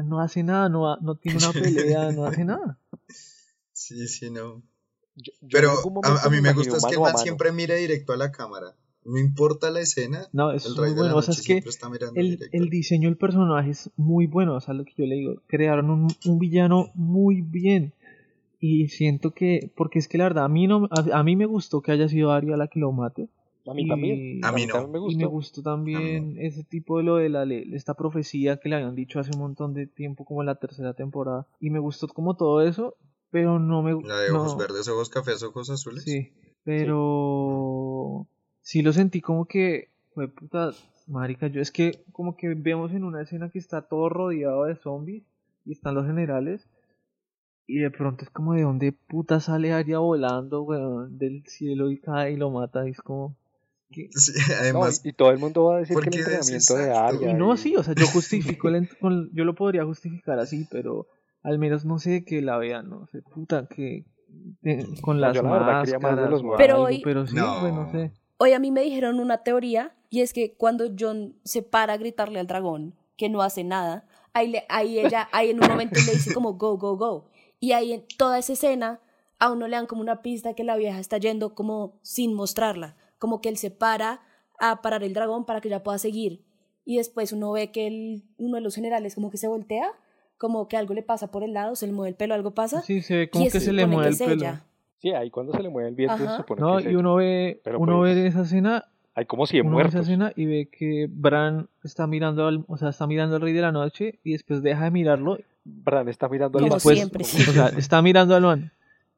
[0.06, 2.78] No hace nada, no, no tiene una pelea, no hace nada.
[3.90, 4.62] Sí, sí, no.
[5.16, 5.72] Yo- yo en Pero
[6.04, 8.76] a, mí me gusta es que el man siempre mira directo a la cámara.
[9.04, 11.18] No importa la escena, No, el es rey muy de la bueno.
[11.18, 14.28] O sea, noche es que siempre está mirando el, el diseño del personaje es muy
[14.28, 17.94] bueno, o sea, lo que yo le digo, crearon un, un villano muy bien
[18.60, 21.46] y siento que, porque es que la verdad, a mí, no, a, a mí me
[21.46, 23.30] gustó que haya sido Arya la que lo mate
[23.66, 24.46] A mí y- también.
[24.46, 24.74] A mí no.
[24.74, 25.18] también me y gustó.
[25.20, 29.20] me gustó también ese tipo de lo de la esta profecía que le habían dicho
[29.20, 32.62] hace un montón de tiempo como en la tercera temporada y me gustó como todo
[32.62, 32.96] eso,
[33.32, 36.04] pero no me La de ojos no, verdes, ojos cafés, ojos azules.
[36.04, 36.32] Sí,
[36.64, 38.28] pero
[38.62, 40.72] sí lo sentí como que, fue puta,
[41.08, 44.76] marica, yo es que como que vemos en una escena que está todo rodeado de
[44.76, 45.24] zombies
[45.66, 46.68] y están los generales
[47.68, 52.00] y de pronto es como de dónde puta sale Arya volando, weón, del cielo y
[52.00, 53.36] cae y lo mata y es como...
[54.12, 56.92] Sí, además, y, y todo el mundo va a decir que el entrenamiento de.
[56.92, 59.84] Arya Y no y- así, o sea, yo justifico, el ent- con- yo lo podría
[59.84, 61.08] justificar así, pero
[61.44, 64.06] al menos no sé que la vean, no sé, puta, que
[64.64, 66.58] eh, con las yo la verdad quería más de máscaras los.
[66.58, 67.62] Pero algo, hoy- pero sí, No.
[67.62, 68.12] bueno, no sé.
[68.38, 71.98] Hoy a mí me dijeron una teoría y es que cuando John se para a
[71.98, 76.00] gritarle al dragón que no hace nada, ahí, le- ahí ella, ahí en un momento
[76.06, 77.26] le dice como go, go, go.
[77.60, 79.00] Y ahí en toda esa escena
[79.40, 82.96] a uno le dan como una pista que la vieja está yendo como sin mostrarla,
[83.18, 84.22] como que él se para
[84.60, 86.44] a parar el dragón para que ella pueda seguir.
[86.86, 89.90] Y después uno ve que el, uno de los generales como que se voltea,
[90.40, 92.82] como que algo le pasa por el lado, se le mueve el pelo, algo pasa.
[92.82, 94.34] Sí, se ve como que se se le mueve el pelo.
[94.34, 94.64] ella.
[94.98, 96.38] Sí, ahí cuando se le mueve el viento se Ajá.
[96.38, 99.68] supone No, que y uno ve, Pero uno pues- ve esa escena, Hay como 100
[99.68, 100.10] uno ve esa muertos.
[100.10, 103.62] escena y ve que Bran está mirando al, o sea, está mirando al rey de
[103.62, 107.26] la noche y después deja de mirarlo Bran está mirando al Como después, siempre, o
[107.54, 108.72] sea, está mirando al man,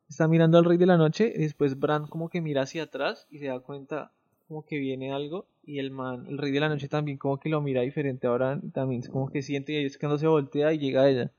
[0.10, 3.26] está mirando al rey de la noche y después Bran como que mira hacia atrás
[3.32, 4.12] y se da cuenta
[4.48, 7.50] como que viene algo y el man, el rey de la noche también como que
[7.50, 10.80] lo mira diferente ahora, también es como que siente y es cuando se voltea y
[10.80, 11.32] llega a ella.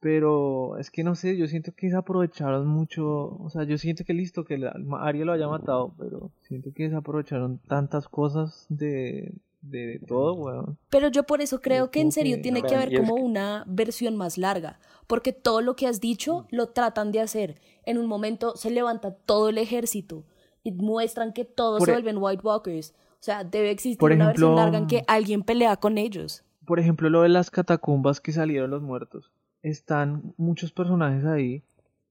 [0.00, 4.14] Pero es que no sé, yo siento que desaprovecharon mucho, o sea, yo siento que
[4.14, 10.00] listo, que la, Arya lo haya matado, pero siento que desaprovecharon tantas cosas de, de,
[10.08, 10.78] todo, weón.
[10.90, 14.38] Pero yo por eso creo que en serio tiene que haber como una versión más
[14.38, 17.60] larga, porque todo lo que has dicho lo tratan de hacer.
[17.84, 20.24] En un momento se levanta todo el ejército
[20.70, 22.94] muestran que todos se e vuelven White Walkers.
[23.22, 26.44] O sea, debe existir una versión larga en que alguien pelea con ellos.
[26.64, 31.62] Por ejemplo, lo de las catacumbas que salieron los muertos están muchos personajes ahí.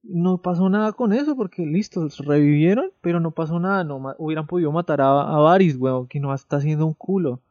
[0.04, 3.84] No pasó nada con eso porque listo, revivieron, pero no pasó nada.
[3.84, 7.42] No hubieran podido matar a, a Varys, weón, que no está haciendo un culo.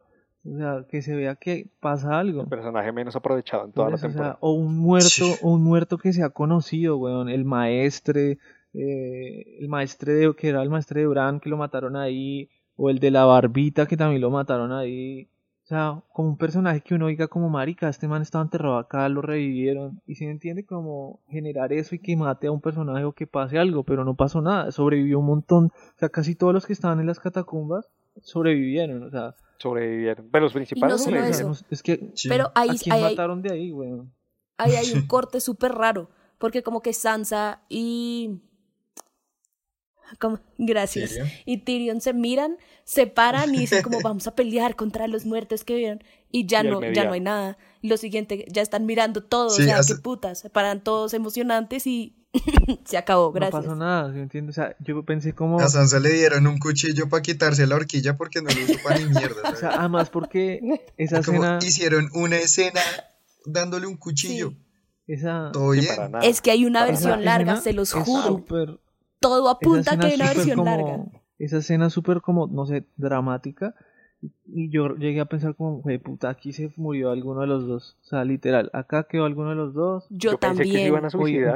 [0.45, 2.43] O sea, que se vea que pasa algo.
[2.43, 4.39] El personaje menos aprovechado en toda la temporada.
[4.41, 7.29] O, un muerto, o un muerto que se ha conocido, weón.
[7.29, 8.39] El maestre,
[8.73, 12.51] eh, el maestre de, que era el maestre de Bran, que lo mataron ahí.
[12.77, 15.29] O el de la barbita, que también lo mataron ahí.
[15.65, 19.09] O sea, como un personaje que uno diga como marica, este man estaba enterrado acá,
[19.09, 20.01] lo revivieron.
[20.07, 23.59] Y se entiende como generar eso y que mate a un personaje o que pase
[23.59, 24.73] algo, pero no pasó nada.
[24.73, 25.67] Sobrevivió un montón.
[25.67, 27.91] O sea, casi todos los que estaban en las catacumbas
[28.23, 29.03] sobrevivieron.
[29.03, 30.29] O sea, sobrevivieron.
[30.33, 33.93] Pero los principales no Es que, pero ahí, ¿a mataron de ahí, güey?
[34.57, 36.11] Ahí hay un corte súper raro.
[36.39, 38.41] Porque como que Sansa y
[40.59, 41.19] gracias.
[41.45, 45.65] Y Tyrion se miran, se paran y dicen como vamos a pelear contra los muertos
[45.65, 47.59] que vieron y ya no ya no hay nada.
[47.83, 52.15] Lo siguiente ya están mirando todo, o sea, qué putas, se paran todos emocionantes y
[52.85, 53.63] se acabó, gracias.
[53.63, 54.57] No pasó nada, ¿sí entiendes?
[54.57, 58.17] O sea, yo pensé como a Sansa le dieron un cuchillo para quitarse la horquilla
[58.17, 59.51] porque no le hizo para ni mierda.
[59.51, 60.61] O sea, además porque
[60.97, 62.81] esa escena hicieron una escena
[63.45, 64.55] dándole un cuchillo.
[65.07, 65.51] Esa...
[65.53, 65.89] Todo bien.
[66.23, 68.45] Es que hay una versión larga, se los juro
[69.21, 71.05] todo apunta a que hay una versión larga.
[71.39, 73.75] Esa escena súper como, no sé, dramática.
[74.45, 77.97] Y yo llegué a pensar como, güey, puta, aquí se murió alguno de los dos.
[78.03, 80.07] O sea, literal, acá quedó alguno de los dos.
[80.11, 80.93] Yo, también.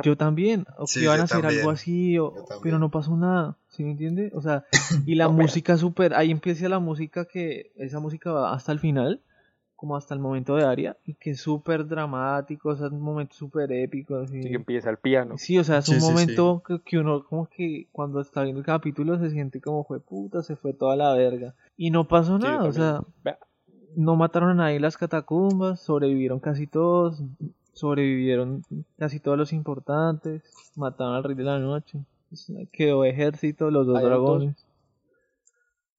[0.03, 0.65] yo también.
[0.79, 3.59] O que iban a hacer algo así, o, pero no pasó nada.
[3.69, 4.31] ¿Sí me entiende?
[4.35, 4.65] O sea,
[5.05, 9.21] y la música súper, ahí empieza la música que, esa música va hasta el final
[9.85, 13.03] como hasta el momento de Aria y que es súper dramático, o sea, es un
[13.03, 14.17] momento súper épico.
[14.17, 14.41] Así.
[14.41, 15.37] que empieza el piano.
[15.37, 19.19] Sí, o sea, es un momento Que, uno como que cuando está viendo el capítulo
[19.19, 21.55] se siente como fue puta, se fue toda la verga.
[21.77, 23.03] Y no pasó nada, o sea,
[23.95, 27.23] no mataron a nadie en las catacumbas, sobrevivieron casi todos,
[27.75, 28.63] sobrevivieron
[28.97, 30.45] casi todos los importantes,
[30.77, 31.99] mataron al rey de la noche,
[32.73, 34.67] quedó ejército, los dos dragones.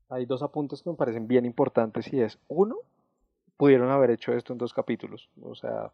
[0.10, 2.78] hay dos apuntes que me parecen bien importantes y es, uno,
[3.58, 5.30] pudieron haber hecho esto en dos capítulos.
[5.42, 5.92] O sea,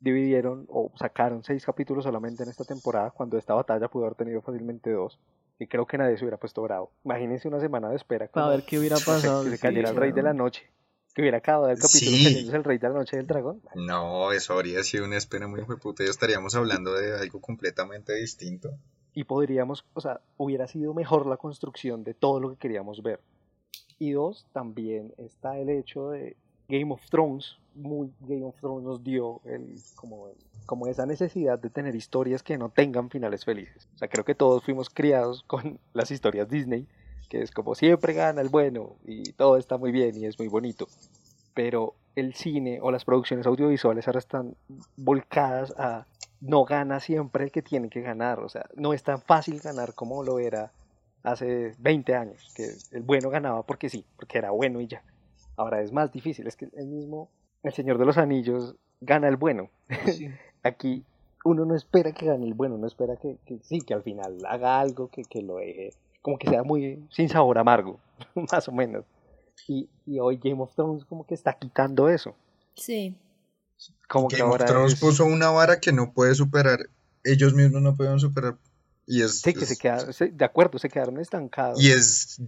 [0.00, 4.42] dividieron o sacaron seis capítulos solamente en esta temporada, cuando esta batalla pudo haber tenido
[4.42, 5.18] fácilmente dos.
[5.58, 6.92] Y creo que nadie se hubiera puesto bravo.
[7.04, 8.28] Imagínense una semana de espera.
[8.28, 9.44] Para ver qué hubiera pasado.
[9.44, 10.70] Que se cayera el rey de la noche.
[11.14, 12.48] Que hubiera acabado el capítulo sí.
[12.52, 13.60] el rey de la noche del dragón.
[13.74, 16.04] No, eso habría sido una espera muy puta.
[16.04, 18.70] Ya estaríamos hablando de algo completamente distinto.
[19.14, 23.18] Y podríamos, o sea, hubiera sido mejor la construcción de todo lo que queríamos ver.
[23.98, 26.36] Y dos, también está el hecho de
[26.68, 30.28] Game of Thrones, muy Game of Thrones nos dio el, como,
[30.66, 33.88] como esa necesidad de tener historias que no tengan finales felices.
[33.94, 36.86] O sea, creo que todos fuimos criados con las historias Disney,
[37.30, 40.48] que es como siempre gana el bueno y todo está muy bien y es muy
[40.48, 40.88] bonito.
[41.54, 44.54] Pero el cine o las producciones audiovisuales ahora están
[44.96, 46.06] volcadas a
[46.40, 48.40] no gana siempre el que tiene que ganar.
[48.40, 50.70] O sea, no es tan fácil ganar como lo era
[51.22, 55.02] hace 20 años, que el bueno ganaba porque sí, porque era bueno y ya.
[55.58, 57.28] Ahora es más difícil, es que el mismo,
[57.64, 59.70] el Señor de los Anillos gana el bueno.
[60.62, 61.04] Aquí
[61.44, 64.78] uno no espera que gane el bueno, no espera que, sí, que al final haga
[64.78, 65.92] algo que, que lo deje,
[66.22, 67.98] como que sea muy sin sabor amargo,
[68.52, 69.04] más o menos.
[69.66, 72.36] Y, y, hoy Game of Thrones como que está quitando eso.
[72.74, 73.16] Sí.
[74.08, 76.88] Como Game of Thrones puso una vara que no puede superar,
[77.24, 78.56] ellos mismos no pueden superar.
[79.06, 81.82] Y es, sí, que se quedaron, de acuerdo, se quedaron estancados.
[81.82, 82.40] Y es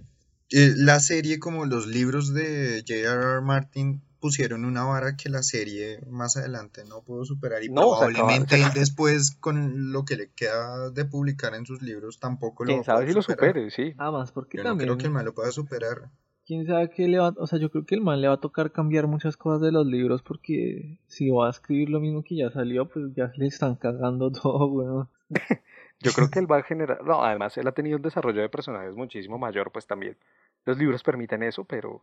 [0.51, 3.41] eh, la serie, como los libros de J.R.R.
[3.43, 8.69] Martin, pusieron una vara que la serie más adelante no pudo superar y probablemente él
[8.75, 13.09] después con lo que le queda de publicar en sus libros tampoco lo ¿Quién sabe
[13.09, 13.95] si lo supere, sí.
[13.97, 14.89] Ah, más porque yo también...
[14.89, 16.11] No creo que el mal lo pueda superar.
[16.47, 18.41] Quién sabe qué le va, o sea, yo creo que el mal le va a
[18.41, 22.37] tocar cambiar muchas cosas de los libros porque si va a escribir lo mismo que
[22.37, 25.09] ya salió, pues ya le están cagando todo, weón.
[26.01, 28.49] Yo creo que él va a generar, no, además él ha tenido un desarrollo de
[28.49, 30.17] personajes muchísimo mayor, pues también.
[30.65, 32.03] Los libros permiten eso, pero,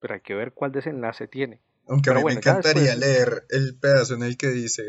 [0.00, 1.60] pero hay que ver cuál desenlace tiene.
[1.88, 4.84] Aunque a mí me encantaría leer el pedazo en el que dice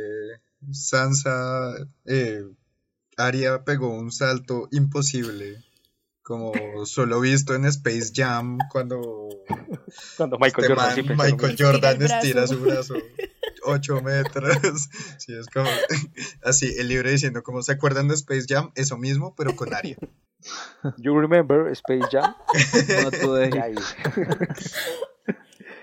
[0.71, 1.73] Sansa,
[2.05, 2.43] eh,
[3.17, 5.63] Aria pegó un salto imposible
[6.21, 6.53] como
[6.85, 9.29] solo visto en Space Jam cuando,
[10.17, 12.15] cuando Michael este Jordan, man, Michael Jordan brazo.
[12.15, 12.95] estira su brazo
[13.65, 14.89] 8 metros.
[15.17, 15.69] Sí, es como
[16.43, 19.97] así, el libro diciendo como se acuerdan de Space Jam, eso mismo, pero con Aria.
[20.97, 22.35] You remember Space Jam?
[23.03, 23.75] No, tú de- Y ahí.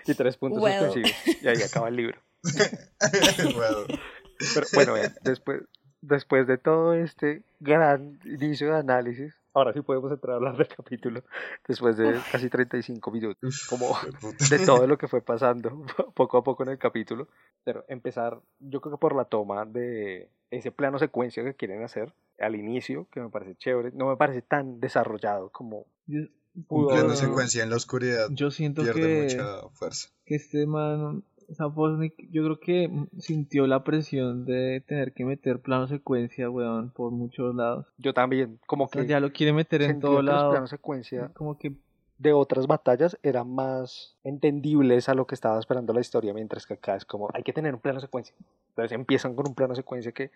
[0.07, 0.85] y tres puntos Well.
[0.93, 1.43] suspensivos.
[1.43, 2.19] Y ahí acaba el libro.
[3.55, 3.87] Bueno,
[4.55, 5.63] Pero bueno, vean, después,
[6.01, 10.69] después de todo este gran inicio de análisis, ahora sí podemos entrar a hablar del
[10.69, 11.23] capítulo
[11.67, 13.97] después de casi 35 minutos, como
[14.49, 15.85] de todo lo que fue pasando
[16.15, 17.29] poco a poco en el capítulo.
[17.65, 22.13] Pero empezar, yo creo que por la toma de ese plano secuencia que quieren hacer
[22.39, 25.87] al inicio, que me parece chévere, no me parece tan desarrollado como
[26.69, 30.09] Un plano secuencia en la oscuridad yo siento pierde que, mucha fuerza.
[30.25, 31.23] que este man,
[31.55, 36.91] Saposnik, yo creo que mm, sintió la presión de tener que meter plano secuencia, weón,
[36.91, 37.87] por muchos lados.
[37.99, 40.51] Yo también, como O sea, que ya lo quiere meter en todo lado.
[40.51, 41.73] planos secuencia Como que
[42.19, 46.75] de otras batallas eran más entendibles a lo que estaba esperando la historia, mientras que
[46.75, 48.35] acá es como, hay que tener un plano secuencia.
[48.71, 50.31] Entonces empiezan con un plano secuencia que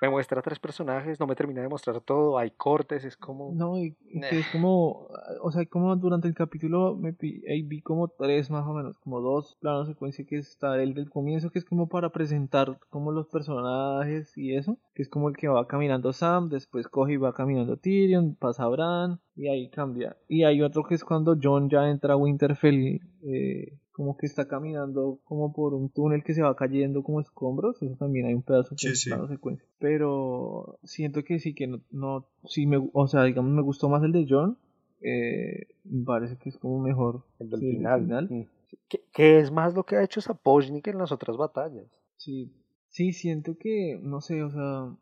[0.00, 3.52] me muestra tres personajes, no me termina de mostrar todo, hay cortes, es como...
[3.54, 3.96] No, y,
[4.28, 5.08] que es como,
[5.42, 9.56] o sea, como durante el capítulo me vi como tres más o menos, como dos
[9.60, 14.36] planos secuencia que está el del comienzo, que es como para presentar como los personajes
[14.36, 17.76] y eso, que es como el que va caminando Sam, después coge y va caminando
[17.76, 20.16] Tyrion, pasa Bran y ahí cambia.
[20.28, 24.46] Y hay otro que es cuando John ya entra a Winterfell, eh, como que está
[24.48, 28.42] caminando como por un túnel que se va cayendo como escombros, eso también hay un
[28.42, 29.08] pedazo que Sí, es sí.
[29.10, 29.66] plano secuencia.
[29.78, 34.02] Pero siento que sí que no, no sí me, o sea, digamos me gustó más
[34.02, 34.58] el de John,
[35.00, 38.00] eh, me parece que es como mejor El del sí, el final.
[38.02, 38.28] final.
[38.30, 38.46] Mm.
[38.88, 41.86] Que, que es más lo que ha hecho Sapojnik en las otras batallas.
[42.16, 42.50] Sí,
[42.88, 44.92] sí, siento que, no sé, o sea,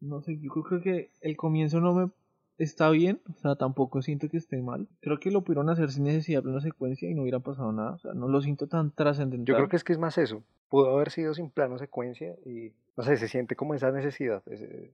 [0.00, 2.10] no sé, yo creo que el comienzo no me
[2.58, 4.88] está bien, o sea, tampoco siento que esté mal.
[5.00, 7.92] Creo que lo pudieron hacer sin necesidad de una secuencia y no hubiera pasado nada,
[7.92, 9.46] o sea, no lo siento tan trascendental.
[9.46, 10.42] Yo creo que es que es más eso.
[10.68, 14.42] Pudo haber sido sin plano secuencia y, no sé, se siente como esa necesidad.
[14.46, 14.92] ese-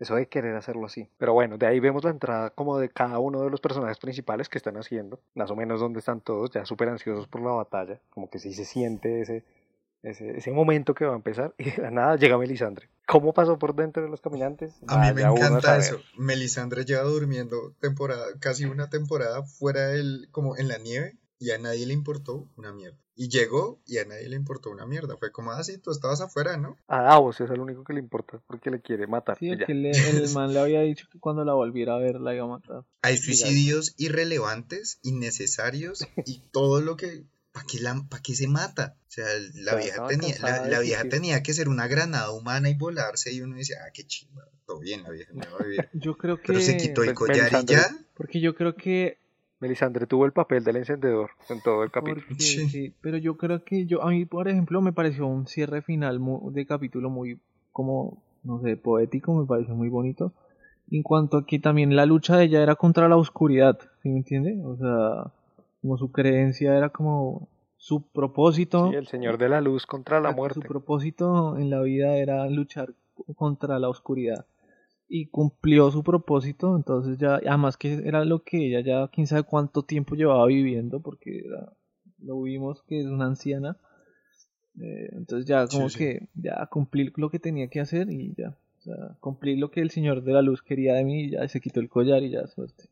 [0.00, 1.08] eso de querer hacerlo así.
[1.18, 4.48] Pero bueno, de ahí vemos la entrada como de cada uno de los personajes principales
[4.48, 7.98] que están haciendo, más o menos donde están todos, ya súper ansiosos por la batalla,
[8.10, 9.42] como que sí se siente ese,
[10.02, 12.88] ese, ese momento que va a empezar y de la nada llega Melisandre.
[13.06, 14.74] ¿Cómo pasó por dentro de los caminantes?
[14.86, 16.00] A mí me encanta eso.
[16.16, 21.58] Melisandre lleva durmiendo temporada, casi una temporada fuera del, como en la nieve, y a
[21.58, 22.98] nadie le importó una mierda.
[23.14, 25.16] Y llegó y a nadie le importó una mierda.
[25.16, 26.76] Fue como, ah, sí, tú estabas afuera, ¿no?
[26.88, 29.38] A Davos es el único que le importa porque le quiere matar.
[29.38, 29.90] Sí, que le-
[30.26, 32.84] el man le había dicho que cuando la volviera a ver la iba a matar.
[33.02, 37.24] Hay suicidios irrelevantes, innecesarios y todo lo que...
[37.58, 38.96] ¿Para qué, la, pa' qué se mata?
[39.00, 41.10] O sea, la Pero vieja, tenía, cansada la, vieja existir.
[41.10, 44.78] tenía que ser una granada humana y volarse y uno dice, ah, qué chimba, todo
[44.80, 45.88] bien, la vieja no va a vivir.
[45.94, 46.46] Yo creo que...
[46.48, 47.98] Pero se quitó el Pues, collar y Melisandre- ya.
[48.16, 49.18] Porque yo creo que
[49.60, 52.24] Melisandre tuvo el papel del encendedor en todo el capítulo.
[52.28, 52.68] Porque, Sí.
[52.68, 56.20] sí, pero yo creo que yo a mí por ejemplo me pareció un cierre final
[56.52, 57.40] de capítulo muy
[57.72, 60.32] como no sé poético me pareció muy bonito
[60.90, 64.18] en cuanto a que también la lucha de ella era contra la oscuridad ¿sí me
[64.18, 64.60] entiende?
[64.64, 65.32] o sea
[65.80, 70.32] como su creencia era como su propósito Sí, el señor de la luz contra la
[70.32, 70.54] muerte.
[70.54, 72.94] Su propósito en la vida era luchar
[73.36, 74.46] contra la oscuridad.
[75.08, 79.42] Y cumplió su propósito, entonces ya, además que era lo que ella ya quién sabe
[79.44, 81.72] cuánto tiempo llevaba viviendo, porque era-
[82.20, 83.76] lo vimos que es una anciana.
[84.80, 86.04] Eh, entonces ya como Sí, sí.
[86.04, 88.50] que ya cumplí lo que tenía que hacer y ya.
[88.78, 91.46] O sea, cumplí lo que el señor de la luz quería de mí y ya
[91.48, 92.84] se quitó el collar y ya suerte.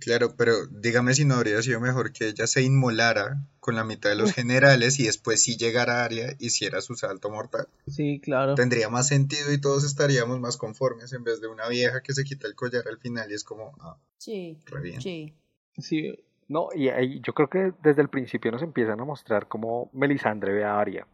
[0.00, 4.10] Claro, pero dígame si no habría sido mejor que ella se inmolara con la mitad
[4.10, 7.66] de los generales y después si llegara a Arya hiciera su salto mortal.
[7.86, 8.54] Sí, claro.
[8.54, 12.24] Tendría más sentido y todos estaríamos más conformes en vez de una vieja que se
[12.24, 15.00] quita el collar al final y es como, ah, Sí, re bien.
[15.00, 15.34] sí.
[15.78, 19.90] Sí, No, y ahí yo creo que desde el principio nos empiezan a mostrar cómo
[19.92, 21.06] Melisandre ve a Arya.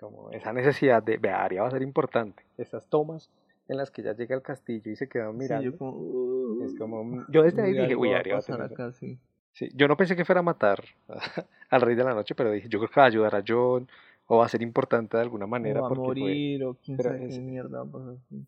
[0.00, 2.42] Como esa necesidad de ver a Arya va a ser importante.
[2.56, 3.28] Esas tomas
[3.70, 5.70] en las que ella llega al castillo y se quedan sí, mirando.
[5.70, 9.18] yo como, uh, Es como, yo desde ahí dije, uy, a a tener- acá, sí.
[9.52, 10.82] Sí, yo no pensé que fuera a matar
[11.70, 13.88] al Rey de la Noche, pero dije, yo creo que va a ayudar a John
[14.26, 15.80] o va a ser importante de alguna manera.
[15.80, 18.44] o va a porque fue- morir o quién sabe es- qué mierda a pasar, sí.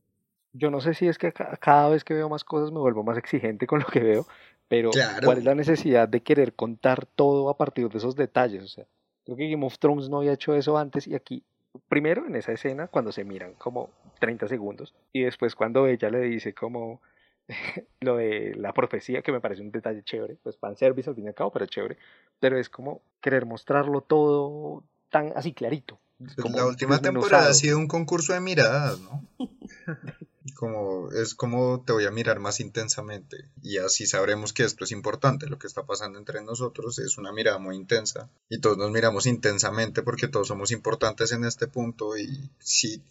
[0.55, 3.03] Yo no sé si es que ca- cada vez que veo más cosas me vuelvo
[3.03, 4.27] más exigente con lo que veo,
[4.69, 5.25] pero Claro.
[5.25, 8.63] ¿cuál es la necesidad de querer contar todo a partir de esos detalles?
[8.63, 8.87] O sea,
[9.25, 11.43] creo que Game of Thrones no había hecho eso antes y aquí,
[11.89, 16.21] primero en esa escena, cuando se miran como 30 segundos, y después cuando ella le
[16.21, 17.01] dice como
[18.01, 21.29] lo de la profecía, que me parece un detalle chévere, pues fanservice al fin y
[21.29, 21.97] al cabo, pero chévere,
[22.41, 25.99] pero es como querer mostrarlo todo tan así clarito.
[26.19, 29.27] Pues como la última temporada ha sido un concurso de miradas, ¿no?
[30.55, 34.93] Como es como te voy a mirar más intensamente y así sabremos que esto es
[34.93, 35.47] importante.
[35.47, 39.27] Lo que está pasando entre nosotros es una mirada muy intensa y todos nos miramos
[39.27, 43.03] intensamente porque todos somos importantes en este punto y sí,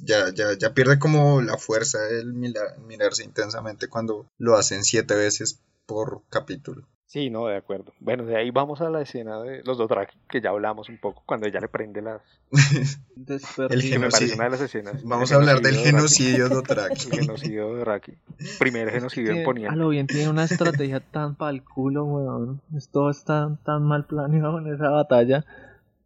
[0.00, 5.60] ya, ya, ya pierde como la fuerza el mirarse intensamente cuando lo hacen siete veces
[5.86, 6.86] por capítulo.
[7.14, 7.92] Sí, no, de acuerdo.
[8.00, 9.88] Bueno, de ahí vamos a la escena de los dos
[10.28, 12.20] que ya hablamos un poco, cuando ella le prende las...
[13.70, 14.34] el genocidio.
[14.34, 15.00] Una de las escenas.
[15.04, 17.06] Vamos a hablar del genocidio de Dothraki.
[17.12, 18.14] El genocicio de Dothraki.
[18.58, 19.72] Primer genocidio en Poniente.
[19.72, 22.60] A lo bien tiene una estrategia tan pa'l culo, weón.
[22.90, 25.44] Todo está tan mal planeado en esa batalla.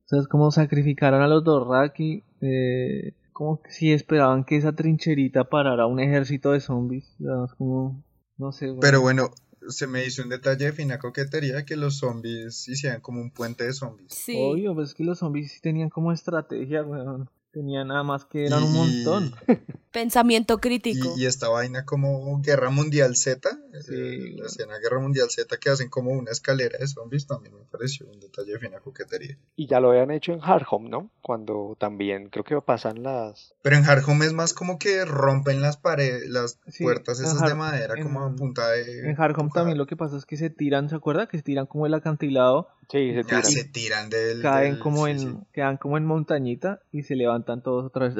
[0.05, 5.45] O sea, es como sacrificaron a los Dothraki, eh, como si esperaban que esa trincherita
[5.45, 7.17] parara un ejército de zombies.
[7.57, 8.05] como,
[8.37, 8.75] no sé.
[8.79, 9.31] Pero bueno,
[9.69, 13.65] se me hizo un detalle de fina coquetería que los zombies hicieran como un puente
[13.65, 14.13] de zombies.
[14.13, 14.37] Sí.
[14.39, 17.29] Obvio, pues es que los zombies tenían como estrategia, weón.
[17.53, 19.35] Tenían nada más que eran un montón.
[19.91, 21.15] Pensamiento crítico.
[21.17, 23.49] Y, esta vaina como Guerra Mundial Z,
[23.91, 27.65] eh, la escena Guerra Mundial Z que hacen como una escalera de zombies también me
[27.65, 29.39] pareció un detalle de fina coquetería.
[29.57, 31.11] Y ya lo habían hecho en Hard Home, ¿no?
[31.23, 33.55] Cuando también creo que pasan las...
[33.63, 37.55] Pero en Hard Home es más como que rompen las paredes, las puertas esas de
[37.55, 39.09] madera como a punta de...
[39.09, 41.27] En Hard Home también lo que pasa es que se tiran, ¿se acuerda?
[41.27, 42.69] Que se tiran como el acantilado.
[42.91, 43.45] Sí, se tiran.
[43.45, 44.41] se tiran del...
[44.41, 45.45] Caen como en...
[45.53, 48.14] Quedan como en montañita y se levantan todos otra vez.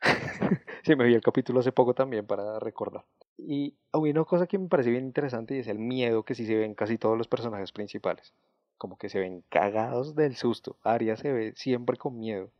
[0.84, 3.04] sí, me vi el capítulo hace poco también para recordar.
[3.38, 6.44] Y hay una cosa que me parece bien interesante y es el miedo que sí
[6.44, 8.32] se ve en casi todos los personajes principales.
[8.78, 10.76] Como que se ven cagados del susto.
[10.82, 12.50] Arya se ve siempre con miedo.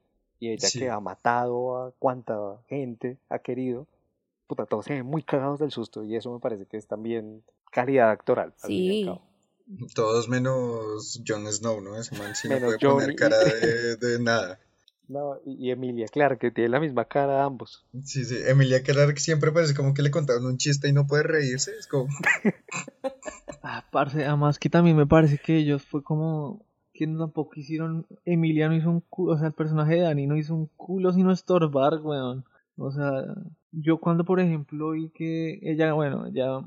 [0.40, 3.88] Y ella que ha matado a cuánta gente ha querido,
[4.46, 6.04] puta, todos se ven muy cagados del susto.
[6.04, 7.42] Y eso me parece que es también
[7.72, 8.52] calidad actoral.
[8.56, 9.10] Sí.
[9.94, 11.96] Todos menos Jon Snow, ¿no?
[11.96, 14.58] Ese man sí no puede poner cara de, de nada.
[15.08, 17.86] No, y Emilia Clark, que tiene la misma cara ambos.
[18.04, 21.22] Sí, sí, Emilia Clark siempre parece como que le contaron un chiste y no puede
[21.22, 22.08] reírse, es como...
[23.62, 28.68] ah, parce, además que también me parece que ellos fue como que tampoco hicieron, Emilia
[28.68, 31.32] no hizo un culo, o sea, el personaje de Dani no hizo un culo sino
[31.32, 32.44] estorbar, weón.
[32.76, 33.24] O sea,
[33.72, 36.60] yo cuando por ejemplo vi que ella, bueno, ya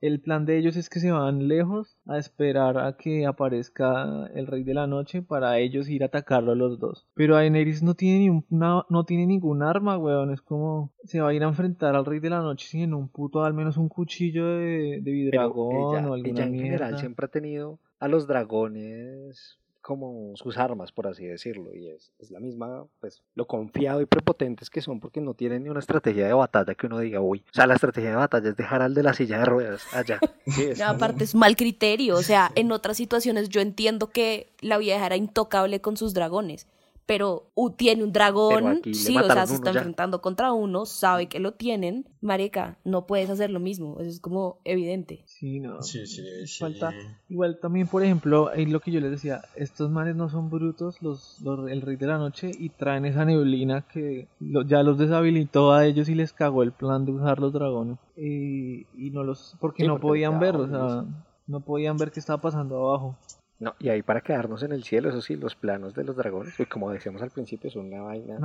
[0.00, 4.46] el plan de ellos es que se van lejos a esperar a que aparezca el
[4.46, 7.06] Rey de la Noche para ellos ir a atacarlo a los dos.
[7.14, 10.32] Pero Daenerys no tiene, ni una, no tiene ningún arma, weón.
[10.32, 13.08] Es como se va a ir a enfrentar al Rey de la Noche sin un
[13.08, 17.30] puto, al menos un cuchillo de, de vidragón o alguna ella en general siempre ha
[17.30, 19.58] tenido a los dragones
[19.88, 24.04] como sus armas, por así decirlo, y es, es, la misma, pues, lo confiado y
[24.04, 27.42] prepotentes que son porque no tienen ni una estrategia de batalla que uno diga, uy,
[27.50, 30.20] o sea, la estrategia de batalla es dejar al de la silla de ruedas allá.
[30.84, 35.16] aparte es mal criterio, o sea, en otras situaciones yo entiendo que la vieja era
[35.16, 36.66] intocable con sus dragones,
[37.08, 37.46] pero
[37.78, 42.04] tiene un dragón, sí, o sea, se está enfrentando contra uno, sabe que lo tienen,
[42.20, 45.22] marica, no puedes hacer lo mismo, eso es como evidente.
[45.24, 45.80] Sí, no.
[45.80, 46.58] Sí, sí, sí.
[46.58, 46.92] Falta,
[47.30, 51.00] igual también, por ejemplo, es lo que yo les decía, estos manes no son brutos,
[51.00, 51.40] los,
[51.70, 56.10] el rey de la noche, y traen esa neblina que ya los deshabilitó a ellos
[56.10, 59.98] y les cagó el plan de usar los dragones, y, y no los, porque no
[59.98, 61.06] podían ver, o sea,
[61.46, 63.16] no podían ver qué estaba pasando abajo.
[63.60, 66.54] No, y ahí para quedarnos en el cielo, eso sí, los planos de los dragones,
[66.56, 68.38] pues como decíamos al principio, son una vaina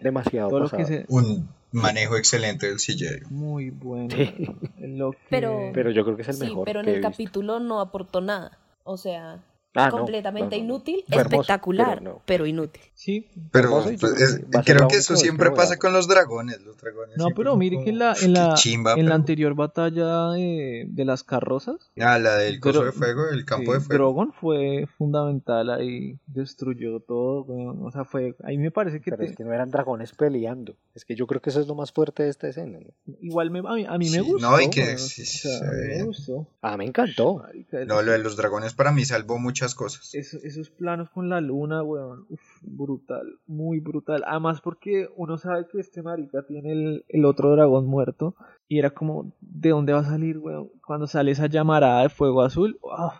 [0.00, 0.66] demasiado
[1.08, 3.26] Un manejo excelente del CGI.
[3.28, 4.14] Muy bueno.
[5.28, 6.64] pero, pero yo creo que es el mejor.
[6.64, 8.56] pero en el capítulo no aportó nada.
[8.84, 9.42] O sea,
[9.74, 12.82] Ah, completamente inútil, espectacular, pero, inútil.
[12.94, 16.60] Sí, pero pues, creo que eso siempre pasa con los dragones.
[16.62, 18.54] Los dragones no, pero mire que en la, en la,
[18.96, 21.92] en la anterior batalla de, de, las carrozas.
[22.00, 24.04] Ah, la del coso de fuego, el campo de fuego.
[24.04, 27.46] Drogon fue fundamental ahí, destruyó todo.
[27.48, 28.34] o sea, fue.
[28.42, 29.12] Ahí me parece que.
[29.12, 30.74] Pero es que no eran dragones peleando.
[30.96, 32.80] Es que yo creo que eso es lo más fuerte de esta escena.
[33.20, 34.50] Igual me, a, mí, me gustó.
[34.50, 34.98] No, y que.
[34.98, 35.48] Sí,
[35.96, 36.48] me gustó.
[36.60, 37.44] Ah, me encantó.
[37.86, 40.14] No, lo de los dragones para mí salvó mucho cosas.
[40.14, 42.26] esos planos con la luna, weón,
[42.62, 44.22] brutal, muy brutal.
[44.26, 48.34] Además porque uno sabe que este marica tiene el, otro dragón muerto
[48.68, 50.70] y era como, ¿de dónde va a salir, weón?
[50.86, 52.78] Cuando sale esa llamarada de fuego azul,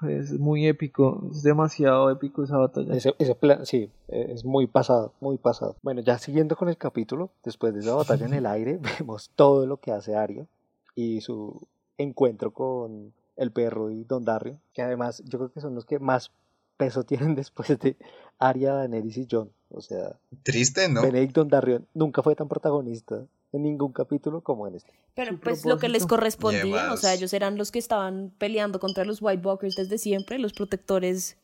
[0.08, 2.94] es muy épico, es demasiado épico esa batalla.
[2.94, 5.76] Ese, ese plan, sí, es muy pasado, muy pasado.
[5.82, 9.66] Bueno, ya siguiendo con el capítulo, después de esa batalla en el aire, vemos todo
[9.66, 10.46] lo que hace Ario
[10.94, 11.66] y su
[11.98, 15.98] encuentro con el perro y Don Dario, que además yo creo que son los que
[15.98, 16.30] más
[16.76, 17.96] peso tienen después de
[18.38, 19.50] Arya, Daenerys y Jon.
[19.70, 21.02] O sea, triste, ¿no?
[21.02, 24.92] Benedict Dondarrion nunca fue tan protagonista en ningún capítulo como en este.
[25.14, 29.04] Pero pues lo que les correspondía, o sea, ellos eran los que estaban peleando contra
[29.04, 31.36] los White Walkers desde siempre, los protectores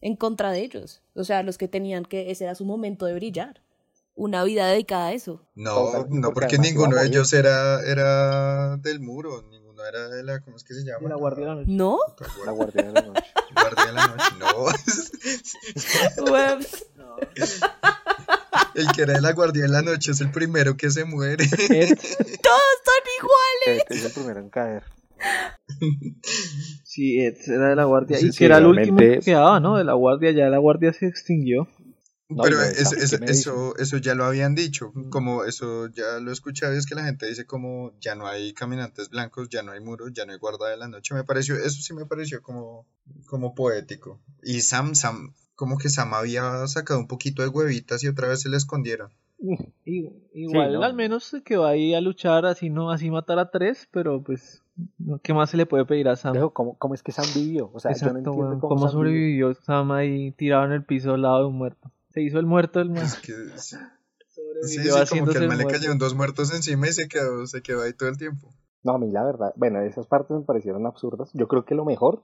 [0.00, 1.02] en contra de ellos.
[1.14, 3.60] O sea, los que tenían que, ese era su momento de brillar.
[4.16, 5.42] una vida dedicada a eso.
[5.54, 9.42] No, no, porque ninguno de ellos era, era del muro,
[9.88, 11.00] era de la, ¿cómo es que se llama?
[11.00, 11.72] De la Guardia de la Noche.
[11.72, 11.98] ¿No?
[12.44, 13.24] La guardia de la noche.
[13.54, 14.30] Guardia de la noche,
[16.96, 17.16] no.
[18.74, 21.44] El que era de la guardia de la noche es el primero que se muere.
[21.44, 23.82] Ed, Todos son iguales.
[23.82, 24.82] Este es el primero en caer.
[26.84, 28.18] sí, Ed era de la Guardia.
[28.18, 29.76] Sí, y sí, que era el último que quedaba, ¿no?
[29.76, 31.68] De la Guardia, ya la Guardia se extinguió.
[32.34, 36.72] No, Pero de eso, eso, ya lo habían dicho, como eso ya lo he escuchado,
[36.72, 40.12] es que la gente dice como ya no hay caminantes blancos, ya no hay muros,
[40.12, 42.86] ya no hay guarda de la noche, me pareció, eso sí me pareció como,
[43.26, 44.20] como poético.
[44.42, 48.42] Y Sam, Sam, como que Sam había sacado un poquito de huevitas y otra vez
[48.42, 49.12] se le escondieron.
[49.84, 50.82] Y- igual ¿no?
[50.82, 54.62] al menos se quedó ahí a luchar, así no, así matar a tres, pero pues,
[55.22, 56.32] ¿qué más se le puede pedir a Sam?
[56.32, 57.70] Dejo, ¿cómo, ¿Cómo es que Sam vivió?
[57.72, 59.10] O sea, yo no Exacto, entiendo cómo, ¿Cómo Sam vivió.
[59.10, 61.90] sobrevivió Sam ahí tirado en el piso al lado de un muerto?
[62.14, 63.06] Se hizo el muerto del muerto.
[63.06, 63.76] Es que, sí,
[64.62, 67.60] sí, como que al el man le cayeron dos muertos encima y se quedó, se
[67.62, 68.48] quedó ahí todo el tiempo.
[68.84, 71.30] No, a mí la verdad, bueno, esas partes me parecieron absurdas.
[71.34, 72.22] Yo creo que lo mejor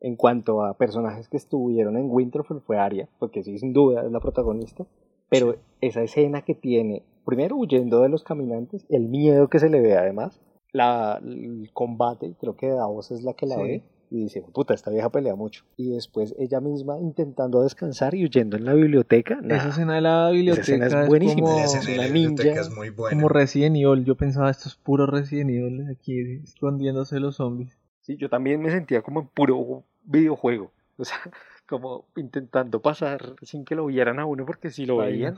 [0.00, 4.12] en cuanto a personajes que estuvieron en Winterfell fue Arya, porque sí, sin duda es
[4.12, 4.86] la protagonista.
[5.30, 9.80] Pero esa escena que tiene, primero huyendo de los caminantes, el miedo que se le
[9.80, 10.38] ve además,
[10.72, 13.62] la, el combate, creo que Davos es la que la Sí.
[13.62, 15.64] ve, y dice, puta, esta vieja pelea mucho.
[15.76, 19.40] Y después ella misma intentando descansar y huyendo en la biblioteca.
[19.42, 22.70] nah, Esa escena de la biblioteca escena es es, buenísima, como, La la ninja, es
[22.70, 23.16] muy buena.
[23.16, 24.04] como Resident Evil.
[24.04, 27.78] Yo pensaba, esto es puro Resident Evil, aquí escondiéndose los zombies.
[28.00, 30.70] Sí, yo también me sentía como en puro videojuego.
[30.96, 31.16] O sea,
[31.66, 35.36] como intentando pasar sin que lo vieran a uno, porque si lo veían,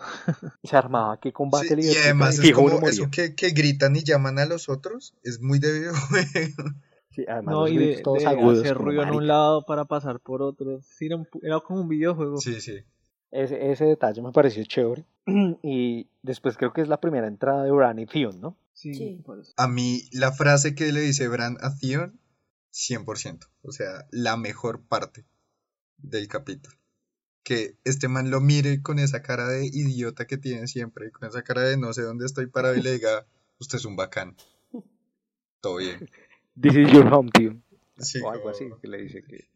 [0.65, 4.39] se armaba qué combate Sí, y además es como eso que, que gritan y llaman
[4.39, 6.75] a los otros, es muy de videojuego.
[7.17, 8.59] Sí, además No, los y de, todos de agudos.
[8.61, 10.81] hacer ruido en un lado para pasar por otro.
[10.83, 12.37] Sí, era, un era como un videojuego.
[12.37, 12.85] Sí, sí.
[13.31, 15.05] Ese, ese detalle me pareció chévere.
[15.63, 18.57] Y después creo que es la primera entrada de Bran y Theon, ¿no?
[18.75, 19.19] Sí, Sí.
[19.57, 22.21] A mí, la frase que le dice Bran a Theon,
[22.73, 23.49] 100%.
[23.63, 25.25] O sea, la mejor parte
[25.97, 26.77] del capítulo.
[27.43, 31.43] Que este man lo mire con esa cara de idiota que tiene siempre, con esa
[31.43, 33.27] cara de no sé dónde estoy parado y le diga,
[33.59, 34.37] usted es un bacán.
[35.63, 36.11] Todo bien.
[36.61, 37.31] This is your home.
[37.99, 39.49] Sí, o algo así, que le dice que...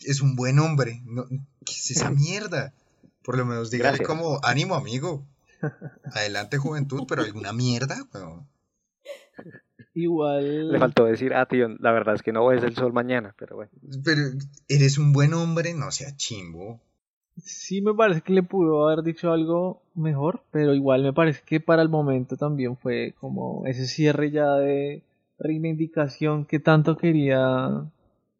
[0.00, 1.02] es, un buen hombre.
[1.04, 2.72] No, ¿Qué es esa mierda?
[3.22, 4.08] Por lo menos dígale Gracias.
[4.08, 5.26] como, ánimo amigo.
[6.14, 8.46] Adelante juventud, pero alguna mierda, weón.
[9.94, 10.70] Igual.
[10.70, 13.56] Le faltó decir a Theon, la verdad es que no ves el sol mañana, pero
[13.56, 13.70] bueno.
[14.04, 14.20] Pero
[14.68, 16.80] eres un buen hombre, no sea chimbo.
[17.44, 21.60] Sí me parece que le pudo haber dicho algo mejor, pero igual me parece que
[21.60, 25.02] para el momento también fue como ese cierre ya de
[25.38, 27.90] reivindicación que tanto quería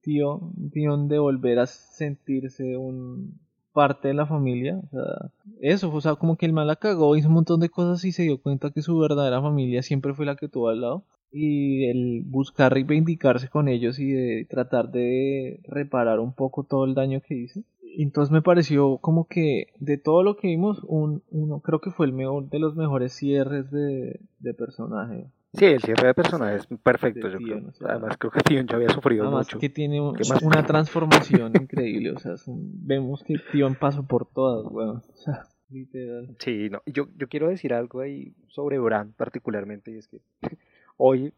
[0.02, 0.40] tío,
[0.72, 3.38] Tion de volver a sentirse un
[3.72, 4.80] parte de la familia.
[4.84, 5.30] O sea,
[5.60, 8.12] eso, o sea, como que el mal la cagó, hizo un montón de cosas y
[8.12, 11.04] se dio cuenta que su verdadera familia siempre fue la que tuvo al lado.
[11.30, 16.94] Y el buscar reivindicarse con ellos y de tratar de reparar un poco todo el
[16.94, 17.60] daño que hizo.
[17.98, 22.06] Entonces me pareció como que de todo lo que vimos, un, uno creo que fue
[22.06, 25.26] el mejor de los mejores cierres de, de personaje.
[25.54, 27.68] Sí, el cierre de personajes es perfecto, yo creo.
[27.68, 29.58] O sea, Además creo que Theon ya había sufrido Además mucho.
[29.58, 34.98] que tiene una transformación increíble, o sea, un- vemos que Tion pasó por todas, weón.
[34.98, 36.36] O sea, literal.
[36.38, 36.82] Sí, no.
[36.86, 40.20] Yo, yo quiero decir algo ahí sobre Bran particularmente, y es que
[40.98, 41.32] hoy,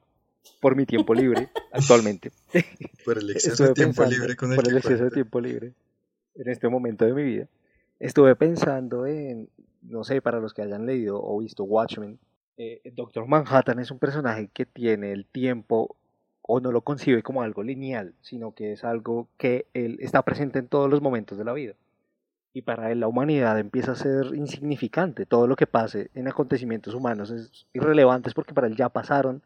[0.60, 2.32] por mi tiempo libre, actualmente,
[3.04, 5.72] Por el exceso de tiempo pensando, libre con el por el exceso de tiempo libre,
[6.34, 7.46] en este momento de mi vida,
[8.00, 9.48] estuve pensando en,
[9.82, 12.18] no sé, para los que hayan leído o visto Watchmen,
[12.60, 15.96] eh, Doctor Manhattan es un personaje que tiene el tiempo
[16.42, 20.58] o no lo concibe como algo lineal, sino que es algo que él está presente
[20.58, 21.72] en todos los momentos de la vida.
[22.52, 25.24] Y para él la humanidad empieza a ser insignificante.
[25.24, 29.42] Todo lo que pase en acontecimientos humanos es irrelevante porque para él ya pasaron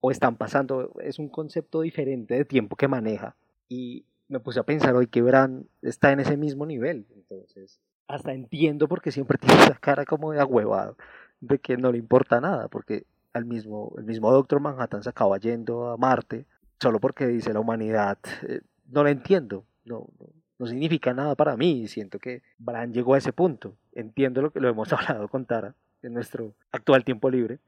[0.00, 0.92] o están pasando.
[1.02, 3.36] Es un concepto diferente de tiempo que maneja.
[3.68, 7.04] Y me puse a pensar hoy que Bran está en ese mismo nivel.
[7.14, 7.78] Entonces,
[8.08, 10.96] hasta entiendo por qué siempre tiene esa cara como de agüevado,
[11.40, 15.38] de que no le importa nada, porque al mismo, el mismo Doctor Manhattan se acaba
[15.38, 16.46] yendo a Marte
[16.80, 18.18] solo porque dice la humanidad,
[18.48, 18.60] eh,
[18.90, 20.26] no la entiendo, no, no,
[20.58, 24.50] no significa nada para mí, y siento que Bran llegó a ese punto, entiendo lo
[24.52, 27.58] que lo hemos hablado con Tara en nuestro actual tiempo libre,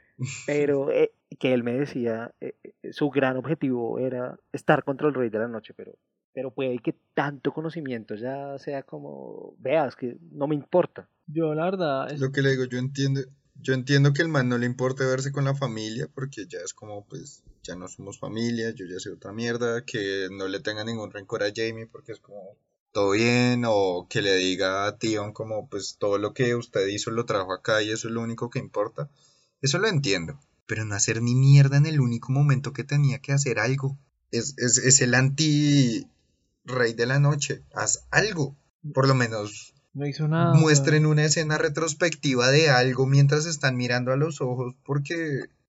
[0.47, 2.55] pero eh, que él me decía, eh,
[2.93, 5.93] su gran objetivo era estar contra el Rey de la Noche, pero
[6.33, 11.09] pero puede que tanto conocimiento ya sea como, veas que no me importa.
[11.27, 13.21] Yo la verdad, es- Lo que le digo, yo entiendo,
[13.55, 16.75] yo entiendo que el man no le importe verse con la familia, porque ya es
[16.75, 20.85] como, pues, ya no somos familia, yo ya sé otra mierda, que no le tenga
[20.85, 22.57] ningún rencor a Jamie, porque es como,
[22.93, 27.11] todo bien, o que le diga a Tion como, pues todo lo que usted hizo
[27.11, 29.11] lo trajo acá y eso es lo único que importa.
[29.61, 33.33] Eso lo entiendo, pero no hacer ni mierda en el único momento que tenía que
[33.33, 33.99] hacer algo.
[34.31, 36.07] Es, es, es el anti
[36.65, 37.63] rey de la noche.
[37.75, 38.57] Haz algo.
[38.95, 40.55] Por lo menos No hizo nada.
[40.55, 45.15] muestren una escena retrospectiva de algo mientras están mirando a los ojos, porque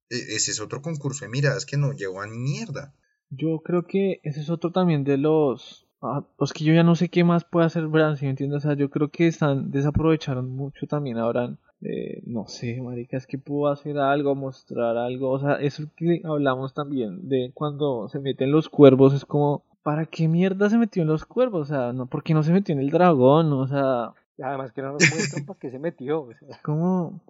[0.10, 2.94] e- ese es otro concurso de miradas que no llegó a ni mierda.
[3.30, 5.88] Yo creo que ese es otro también de los...
[6.04, 8.58] Ah, pues que yo ya no sé qué más puede hacer Bran, si me entiendes?
[8.66, 11.60] O sea, yo creo que están desaprovecharon mucho también a Bran.
[11.82, 15.32] Eh, no sé, marica, es que pudo hacer algo, mostrar algo.
[15.32, 20.06] O sea, eso que hablamos también de cuando se meten los cuervos, es como, ¿para
[20.06, 21.70] qué mierda se metió en los cuervos?
[21.70, 23.52] O sea, no, ¿por qué no se metió en el dragón?
[23.54, 24.14] O sea,
[24.44, 26.22] Además que no nos muestran para qué se metió.
[26.22, 26.60] o sea.
[26.64, 27.22] como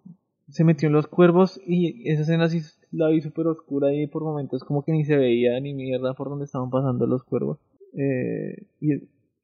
[0.50, 4.24] se metió en los cuervos y esa escena sí la vi súper oscura y por
[4.24, 7.58] momentos como que ni se veía ni mierda por donde estaban pasando los cuervos.
[7.94, 8.98] Eh, y,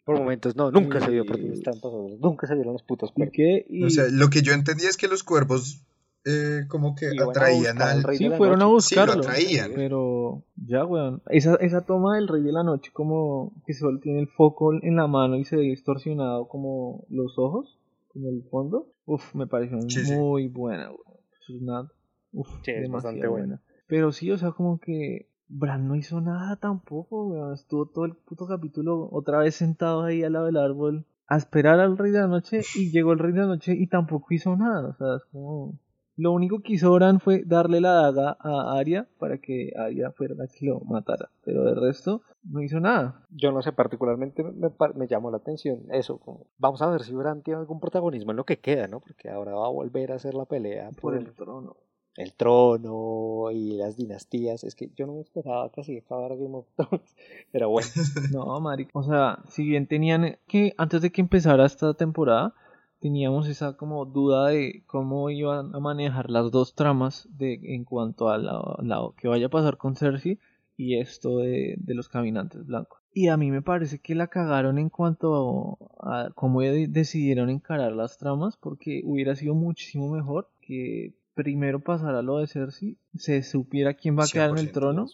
[0.05, 2.17] Por momentos no, nunca se vio por dónde estaban pasando.
[2.19, 3.33] Nunca se vieron los putos ¿y cuerpos.
[3.35, 3.65] qué?
[3.69, 5.81] Y, O sea, lo que yo entendí es que los cuervos
[6.25, 8.65] eh, como que a atraían al sí, de la fueron a.
[8.65, 9.13] Sí, lo buscarlo.
[9.21, 9.71] atraían.
[9.75, 11.21] Pero ya, weón.
[11.29, 14.95] Esa, esa toma del Rey de la Noche, como que solo tiene el foco en
[14.95, 18.87] la mano y se ve distorsionado como los ojos, como el fondo.
[19.05, 20.15] Uf, me pareció Sí, sí.
[20.15, 21.19] muy buena, weón.
[21.41, 21.89] Es una,
[22.33, 23.61] uf, Sí, es bastante buena.
[23.87, 27.53] Pero sí, o sea, como que Bran no hizo nada tampoco, weón.
[27.53, 31.79] Estuvo todo el puto capítulo otra vez sentado ahí al lado del árbol a esperar
[31.79, 34.55] al Rey de la Noche y llegó el Rey de la Noche y tampoco hizo
[34.57, 34.89] nada.
[34.89, 35.79] O sea, es como...
[36.17, 40.33] Lo único que hizo Bran fue darle la daga a Arya para que Arya fuera
[40.35, 41.29] la que lo matara.
[41.45, 43.23] Pero de resto, no hizo nada.
[43.29, 46.17] Yo no sé, particularmente me, me llamó la atención eso.
[46.17, 48.99] como, vamos a ver si Bran tiene algún protagonismo en lo que queda, ¿no?
[48.99, 51.75] Porque ahora va a volver a hacer la pelea por, Por el, trono.
[52.15, 54.63] el trono y las dinastías.
[54.63, 57.15] Es que yo no me esperaba que así acabara Game of Thrones.
[57.51, 57.87] Pero bueno,
[58.33, 58.89] No, marica.
[58.93, 62.55] O sea, si bien tenían que, antes de que empezara esta temporada,
[62.99, 68.29] teníamos esa como duda de cómo iban a manejar las dos tramas de, en cuanto
[68.29, 70.39] a la, la- que vaya a pasar con Cersei
[70.75, 72.99] y esto de, de los caminantes blancos.
[73.13, 77.91] Y a mí me parece que la cagaron en cuanto a cómo de- decidieron encarar
[77.93, 83.93] las tramas, porque hubiera sido muchísimo mejor que primero pasara lo de Cersei, se supiera
[83.95, 84.73] quién va a quedar en el 100%.
[84.73, 85.07] trono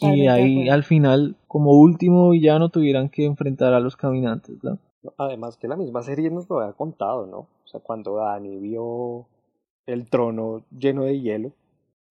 [0.00, 4.78] y ahí al final, como último villano, tuvieran que enfrentar a los caminantes, ¿no?
[5.16, 7.38] Además que la misma serie nos lo había contado, ¿no?
[7.38, 9.26] O sea, cuando Dani vio
[9.86, 11.52] el trono lleno de hielo,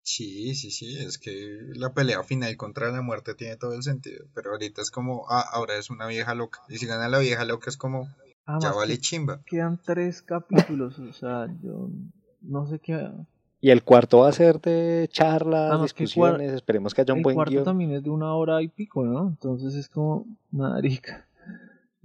[0.09, 4.25] Sí, sí, sí, es que la pelea final contra la muerte tiene todo el sentido,
[4.33, 7.43] pero ahorita es como, ah, ahora es una vieja loca, y si gana la vieja
[7.43, 8.07] loca es como,
[8.45, 9.41] Además ya que vale chimba.
[9.45, 11.89] quedan tres capítulos, o sea, yo
[12.41, 13.11] no sé qué...
[13.59, 17.13] Y el cuarto va a ser de charlas, Además que cuar- discusiones, esperemos que haya
[17.13, 17.63] un El buen cuarto guion.
[17.65, 19.27] también es de una hora y pico, ¿no?
[19.27, 21.26] Entonces es como, marica.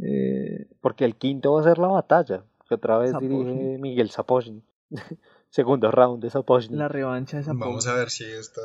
[0.04, 3.38] Eh, Porque el quinto va a ser la batalla, que otra vez Sapochnik.
[3.46, 4.64] dirige Miguel Sapochnik.
[5.50, 6.78] Segundo round de Sapochnik.
[6.78, 8.60] la revancha de esa Vamos a ver si esta,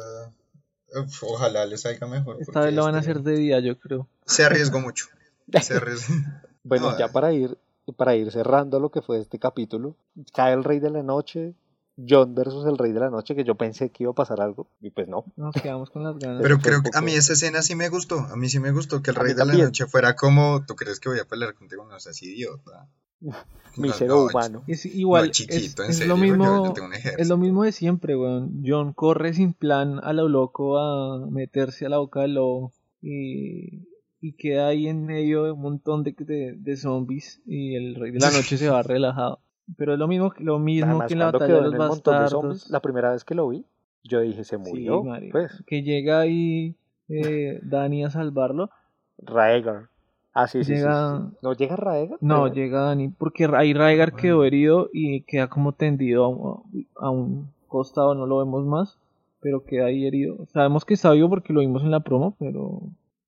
[1.01, 2.37] uf, ojalá le salga mejor.
[2.39, 4.07] Esta vez lo van a este hacer de día, yo creo.
[4.25, 5.07] Se arriesgó mucho,
[5.61, 6.15] se arriesgó.
[6.63, 7.09] Bueno, No, ya eh.
[7.13, 7.57] para ir,
[7.97, 9.95] para ir cerrando lo que fue este capítulo,
[10.33, 11.53] cae el Rey de la Noche,
[11.97, 14.69] John versus el Rey de la Noche, que yo pensé que iba a pasar algo,
[14.79, 15.25] y pues no.
[15.35, 16.41] Nos quedamos con las ganas.
[16.41, 19.01] Pero creo que a mí esa escena sí me gustó, a mí sí me gustó
[19.01, 21.85] que el rey de la noche fuera como, ¿tú crees que voy a pelear contigo?
[21.85, 22.87] No seas idiota.
[23.77, 24.63] Mísero No, no, humano.
[24.67, 27.37] Es igual, no, chiquito, en es, es serio, lo mismo, yo tengo un es lo
[27.37, 28.63] mismo de siempre, weón.
[28.65, 33.87] John corre sin plan a lo loco a meterse a la boca del lobo y,
[34.21, 38.11] y queda ahí en medio de un montón de, de, de zombies y el rey
[38.11, 39.41] de la noche se va relajado.
[39.75, 42.31] Pero es lo mismo, lo mismo Además, que en la batalla de los de bastardos.
[42.31, 43.65] zombies, la primera vez que lo vi,
[44.03, 45.03] yo dije, se Sí, murió.
[45.31, 46.75] pues, Que llega ahí
[47.09, 48.69] eh, Dani a salvarlo.
[49.19, 49.87] Raegar.
[50.33, 51.37] Ah, sí, sí, sí, Llega- sí, sí.
[51.41, 52.17] ¿No llega Raegar?
[52.21, 56.85] No, Pero- llega Dani, porque ahí Rhaegar quedó herido y queda como tendido a un,
[56.95, 58.97] a un costado, no lo vemos más,
[59.41, 60.45] pero queda ahí herido.
[60.53, 62.81] Sabemos que está vivo porque lo vimos en la promo, pero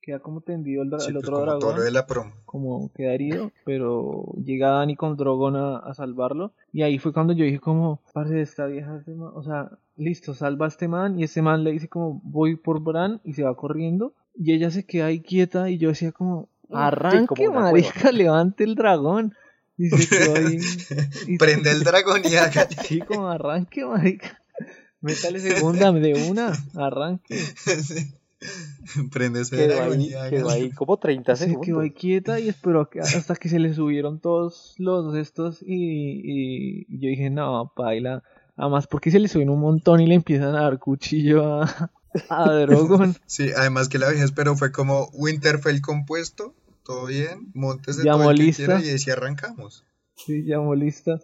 [0.10, 2.06] queda como tendido el, dra- Sí, el pues otro como todo dragón, lo de la
[2.08, 2.32] promo.
[2.46, 6.54] como queda herido, pero llega Dani con Drogon a, a salvarlo.
[6.74, 10.34] Y ahí fue cuando yo dije como, parce, esta vieja, este man", o sea, listo,
[10.34, 13.44] salva a este man, y este man le dice como, voy por Bran, y se
[13.44, 17.60] va corriendo, y ella se queda ahí quieta, y yo decía como, Sí, arranque, como
[17.62, 19.34] marica, levante el dragón.
[19.78, 20.58] Y se quedó ahí.
[21.28, 22.76] y- Prende el dragón y hágale.
[22.84, 24.40] Sí, como arranque, marica.
[25.02, 27.36] Métale segunda de una, arranque.
[27.38, 28.14] Sí.
[29.12, 31.66] Prende ese Quedó ahí, quedó ahí como 30 Se segundos.
[31.66, 35.66] quedó ahí quieta y esperó que- hasta que se le subieron todos los estos y,
[36.24, 38.24] y- yo dije, no, paila.
[38.56, 41.92] Además, porque se le suben un montón y le empiezan a dar cuchillo a,
[42.30, 43.16] a Drogon.
[43.26, 48.32] Sí, además que la vieja esperó fue como Winterfell compuesto, todo bien, montese ¿Llamó todo
[48.32, 49.86] el que quiera y ahí sí arrancamos.
[50.16, 51.20] Sí, llamó lista.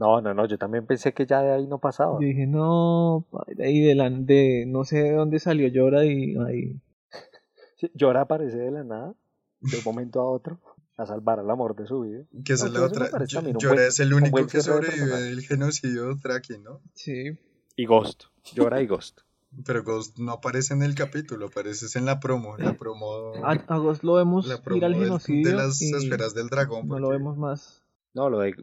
[0.00, 2.14] No, no, no, yo también pensé que ya de ahí no pasaba.
[2.14, 6.36] Yo dije, no, de ahí de, la, de no sé de dónde salió Llora y
[6.38, 6.80] ahí.
[7.76, 9.14] Sí, Llora aparece de la nada,
[9.60, 10.58] de un momento a otro,
[10.98, 12.24] a salvar al amor de su vida.
[12.44, 13.08] Que No, es la otra.
[13.26, 15.22] Llora buen- es el único que de sobrevive personaje.
[15.22, 16.80] del genocidio Traki, ¿no?
[16.92, 17.38] Sí.
[17.76, 18.24] Y Ghost,
[18.54, 19.20] Llora y Ghost.
[19.64, 22.56] Pero Ghost no aparece en el capítulo, aparece en la promo.
[22.58, 25.48] La promo, A, a Ghost lo vemos la ir promo al del- genocidio.
[25.48, 26.86] de las y esferas del dragón.
[26.86, 27.82] no lo vemos más.
[28.12, 28.54] No, lo de...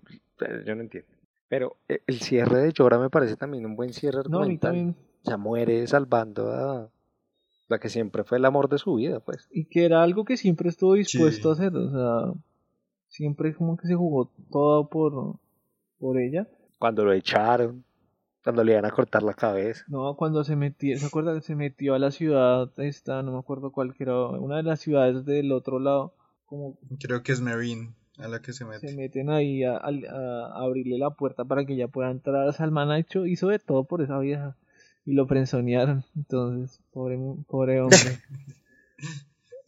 [0.65, 1.09] Yo no entiendo.
[1.49, 4.53] Pero eh, el cierre de Llora me parece también un buen cierre No, a mí
[4.55, 4.59] argumental.
[4.71, 4.95] también.
[5.23, 6.89] O sea, muere salvando a
[7.69, 9.47] la que siempre fue el amor de su vida, pues.
[9.51, 11.63] Y que era algo que siempre estuvo dispuesto Sí.
[11.63, 11.77] a hacer.
[11.77, 12.33] O sea,
[13.09, 15.39] siempre como que se jugó todo por,
[15.99, 16.47] por ella.
[16.79, 17.83] Cuando lo echaron,
[18.43, 19.83] cuando le iban a cortar la cabeza.
[19.87, 23.39] No, cuando se metió, ¿se acuerda que se metió a la ciudad esta, no me
[23.39, 26.13] acuerdo cuál que era, una de las ciudades del otro lado,
[26.45, 28.87] como Creo que es Marine a la que se mete.
[28.89, 32.51] se meten ahí a, a- a abrirle la puerta para que ella pueda entrar.
[32.53, 34.55] Salman ha hecho, hizo de todo por esa vieja
[35.05, 36.03] y lo frenzonearon.
[36.15, 37.97] Entonces, pobre, pobre hombre.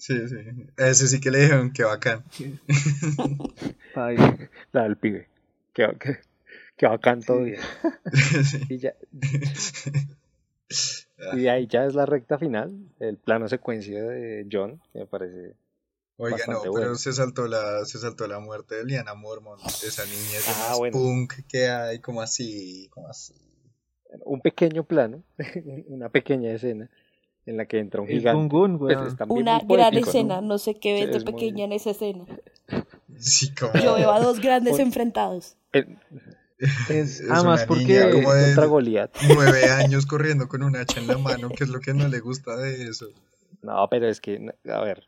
[0.02, 0.38] Sí, sí.
[0.78, 2.24] Ese sí que le dijeron que bacán.
[4.72, 5.28] La del pibe.
[5.74, 6.20] Que, que,
[6.78, 7.22] que bacán.
[7.22, 7.34] Sí.
[8.70, 8.94] Y, ya,
[11.34, 15.06] y de ahí ya es la recta final, el plano secuencia de John, que me
[15.06, 15.54] parece...
[16.22, 16.96] Oiga, no, pero bueno.
[16.96, 19.62] se saltó la, se saltó la muerte de Liana Mormont.
[19.66, 20.98] Esa niña es de Ah, bueno.
[20.98, 23.34] punk que hay, como así, como así.
[24.26, 25.24] Un pequeño plano,
[25.88, 26.90] una pequeña escena
[27.46, 28.38] en la que entra un El gigante.
[28.38, 28.98] Gungun, Pues,
[29.30, 30.58] Una gran escena, ¿no?
[30.58, 32.26] sé qué Sí, ves de es muy- pequeña en esa escena.
[33.18, 33.74] Sí, como.
[33.82, 35.58] Yo veo a dos grandes Por- enfrentados.
[35.74, 35.88] Es,
[36.90, 39.16] Es además porque como de- contra Goliat.
[39.34, 42.20] Nueve años corriendo con un hacha en la mano, que es lo que no le
[42.20, 43.08] gusta de eso.
[43.62, 45.08] No, pero es que, a ver,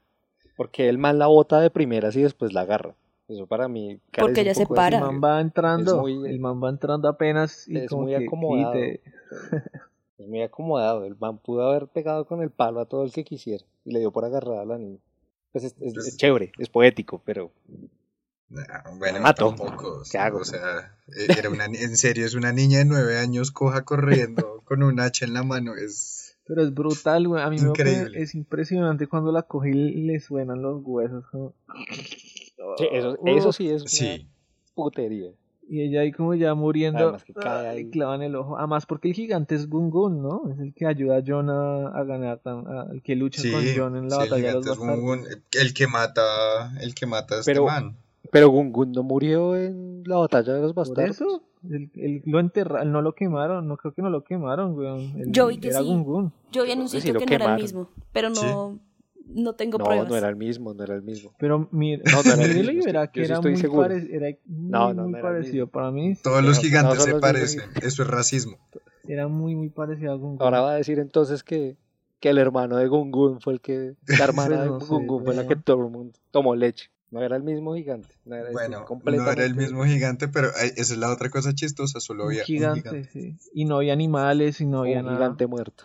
[0.62, 2.96] porque el man la bota de primeras y después la agarra.
[3.28, 4.00] Eso para mí.
[4.16, 4.98] Porque ella se para.
[5.00, 8.26] el man va entrando, muy- el man va entrando apenas y es como muy que
[8.26, 8.74] acomodado.
[8.74, 9.02] quite.
[10.20, 11.04] Es muy acomodado.
[11.04, 14.00] El man pudo haber pegado con el palo a todo el que quisiera y le
[14.02, 15.00] dio por agarrar a la niña.
[15.52, 17.50] Pues es, es- Pues- es chévere, es poético, pero
[18.50, 18.64] Nah,
[19.00, 19.48] bueno, mato.
[19.48, 20.04] tampoco.
[20.12, 20.40] ¿Qué hago?
[20.40, 23.84] O sea, eh, era una, ni- en serio, es una niña de nueve años coja
[23.84, 25.74] corriendo con un hacha en la mano.
[25.76, 26.21] Es.
[26.54, 27.42] Pero es brutal, güey.
[27.42, 28.22] A mí me Increíble.
[28.22, 31.24] es impresionante cuando la coge y le suenan los huesos.
[31.32, 31.54] como-
[32.78, 34.28] sí, eso, eso sí es una Sí.
[34.76, 35.32] putería.
[35.70, 37.84] Y ella ahí como ya muriendo, Además que cae ahí.
[37.86, 38.58] le clavan el ojo.
[38.58, 40.50] Además porque el gigante es Gungun, ¿no?
[40.52, 43.64] Es el que ayuda a John a, a ganar, a- el que lucha Sí, con
[43.74, 45.38] John en la sí, el batalla de los gigante es un- bastardos.
[45.38, 47.96] un- el que mata, el que mata a este Pero- man.
[48.30, 51.16] Pero Gungun no murió en la batalla de los Por bastardos.
[51.16, 55.00] eso, él, él lo enterraron, no lo quemaron, no creo que no lo quemaron, weón.
[55.20, 55.86] Él- Yo vi que era sí.
[55.86, 56.34] Gungun.
[56.52, 57.62] Yo vi en un sí sitio lo que no era el quemaron.
[57.64, 58.80] mismo, pero no,
[59.28, 60.10] no tengo No, pruebas.
[60.10, 61.32] no era el mismo, no era el mismo.
[61.38, 63.84] Pero mire, No, no era el y verá que sí era muy, seguro.
[63.84, 65.68] pare- era muy, No, no, muy no era el parecido.
[65.68, 67.62] Para mí Todos los no, gigantes no se parecen.
[67.82, 68.58] Eso es racismo.
[69.08, 70.42] era muy, muy parecido a Gungun.
[70.42, 71.76] Ahora va a decir entonces que,
[72.20, 73.94] que el hermano de Gungun fue el que.
[74.08, 76.90] La hermana Pues de no Gungun fue la que todo el mundo tomó leche.
[77.12, 78.08] No era el mismo gigante.
[78.26, 81.54] No era, Bueno, no completamente- era el mismo gigante, pero esa es la otra cosa
[81.54, 82.00] chistosa.
[82.00, 83.12] Solo un había gigante, un gigante.
[83.12, 83.38] sí.
[83.54, 85.18] Y no había animales y no había un nada.
[85.18, 85.84] gigante muerto.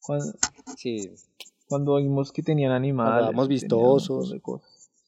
[0.00, 0.32] Cuando,
[0.76, 1.10] Sí,
[1.66, 3.24] cuando vimos que tenían animales.
[3.26, 4.34] habíamos visto osos.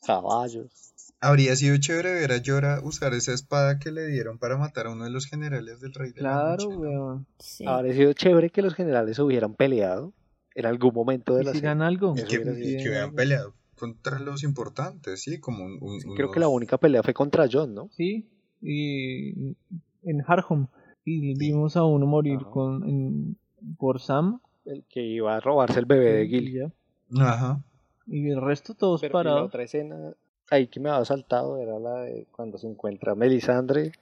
[0.07, 0.93] caballos.
[1.21, 4.91] Habría sido chévere ver a Llora usar esa espada que le dieron para matar a
[4.91, 7.27] uno de los generales del rey de la Claro, weón.
[7.39, 7.65] Sí.
[7.67, 10.15] Habría sido chévere que los generales hubieran peleado
[10.55, 11.85] en algún momento de Y la si serie.
[11.85, 12.15] algo.
[12.17, 16.47] Y y que hubieran peleado contra los importantes, sí, como un, un- Creo que la
[16.49, 17.89] unos- única pelea fue contra John, ¿no?
[17.93, 18.29] Sí,
[18.63, 19.57] y
[20.05, 20.69] en Harham.
[21.05, 22.51] Y vimos a uno morir Ajá.
[22.51, 23.37] con, en-
[23.79, 24.41] por Sam.
[24.67, 26.53] El que iba a robarse el bebé de Gil.
[26.53, 27.25] ya.
[27.25, 27.61] Ajá.
[28.07, 29.49] Y el resto todos Pero y la parados.
[29.49, 30.13] otra escena
[30.51, 33.93] ahí que me había saltado era la de cuando se encuentra Melisandre,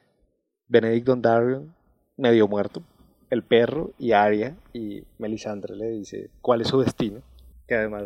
[0.66, 1.72] Benedict Dondarrion,
[2.16, 2.82] medio muerto,
[3.30, 7.20] el perro y Arya, y Melisandre le dice cuál es su destino.
[7.66, 8.04] Que además,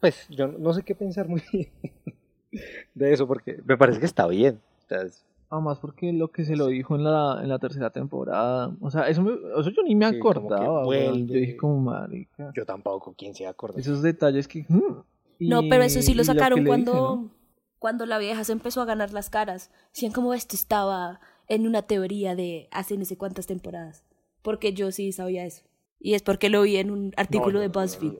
[0.00, 1.68] pues yo no sé qué pensar muy bien
[2.94, 4.60] de eso, porque me parece que está bien.
[4.84, 7.90] O sea, es- Además porque lo que se lo dijo en la, en la tercera
[7.90, 8.74] temporada.
[8.80, 10.82] O sea, eso, me- eso yo ni me Sí, acordaba.
[10.84, 11.24] vuelve.
[11.28, 12.50] Yo dije como marica.
[12.52, 13.78] yo tampoco, ¿quién se acuerda?
[13.78, 14.66] Esos detalles que...
[14.68, 15.02] mm,
[15.38, 17.30] No, pero eso sí lo sacaron cuando,
[17.78, 19.70] cuando la vieja se empezó a ganar las caras.
[19.94, 24.02] Decían como esto estaba en una teoría de hace no sé cuántas temporadas.
[24.42, 25.62] Porque yo sí sabía eso.
[26.00, 28.14] Y es porque lo vi en un artículo de BuzzFeed.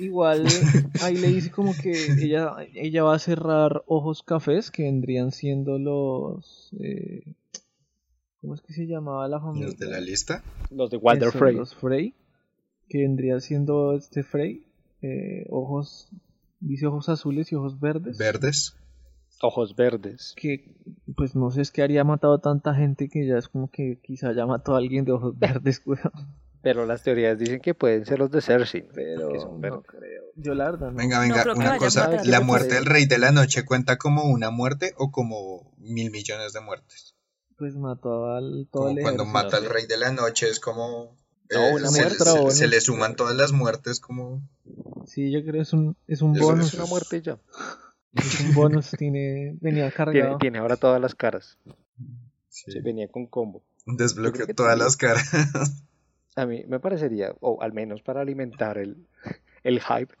[0.00, 0.46] Igual
[1.02, 5.78] ahí le dice como que ella, ella va a cerrar ojos cafés que vendrían siendo
[5.78, 6.70] los...
[6.80, 7.34] eh,
[8.40, 9.66] ¿Cómo es que se llamaba la familia?
[9.68, 10.42] Los de la lista.
[10.70, 11.54] Los de Walter Eso, Frey.
[11.56, 12.14] Los Frey,
[12.88, 14.66] que vendría siendo este Frey,
[15.02, 16.08] eh, ojos
[16.60, 18.18] Dice ojos azules y ojos verdes.
[18.18, 18.76] Verdes.
[19.42, 20.34] Ojos verdes.
[20.36, 20.74] Que,
[21.16, 23.98] pues no sé, es que haría matado a tanta gente que ya es como que
[24.02, 26.12] quizá haya matado a alguien de ojos verdes, weón.
[26.62, 28.86] Pero las teorías dicen que pueden ser los de Cersei.
[28.94, 30.24] Pero no creo.
[30.36, 30.96] Yo la verdad no.
[30.96, 32.10] Venga, venga, una cosa.
[32.24, 36.52] ¿La muerte del rey de la noche cuenta como una muerte o como mil millones
[36.52, 37.14] de muertes?
[37.56, 39.44] Pues mató al todo Como el cuando ejército.
[39.44, 41.16] mata al rey de la noche es como...
[41.52, 42.50] No, eh, una se, muerte se- o no.
[42.50, 44.40] se le suman todas las muertes como...
[45.06, 46.66] Sí, yo creo que es un, es un Eso bonus.
[46.68, 47.38] es Una muerte ya.
[48.14, 50.38] Es un bonus, tiene, venía cargado.
[50.38, 51.58] tiene ahora todas las caras.
[52.48, 53.62] sí, Sí, venía con combo.
[53.86, 55.28] desbloqueó todas las caras.
[56.36, 59.06] A mí me parecería, o al menos para alimentar el,
[59.64, 60.14] el hype,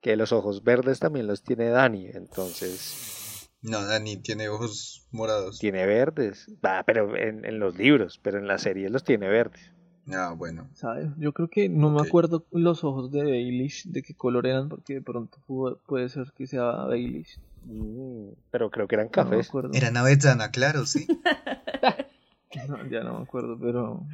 [0.00, 2.06] que los ojos verdes también los tiene Dani.
[2.12, 5.58] Entonces, No, Dani tiene ojos morados.
[5.58, 6.46] tiene verdes.
[6.64, 9.72] Va, pero en, en los libros, pero en la serie los tiene verdes.
[10.08, 10.68] Ah, bueno.
[10.74, 11.08] ¿Sabes?
[11.18, 14.94] Yo creo que no me acuerdo los ojos de Baelish de qué color eran, porque
[14.94, 17.40] de pronto pudo- puede ser que sea Baelish.
[17.64, 19.48] Mm, pero creo que eran No cafés.
[19.48, 19.70] acuerdo.
[19.74, 21.08] Era Navetzana, claro, sí.
[22.68, 24.06] No, ya no me acuerdo, pero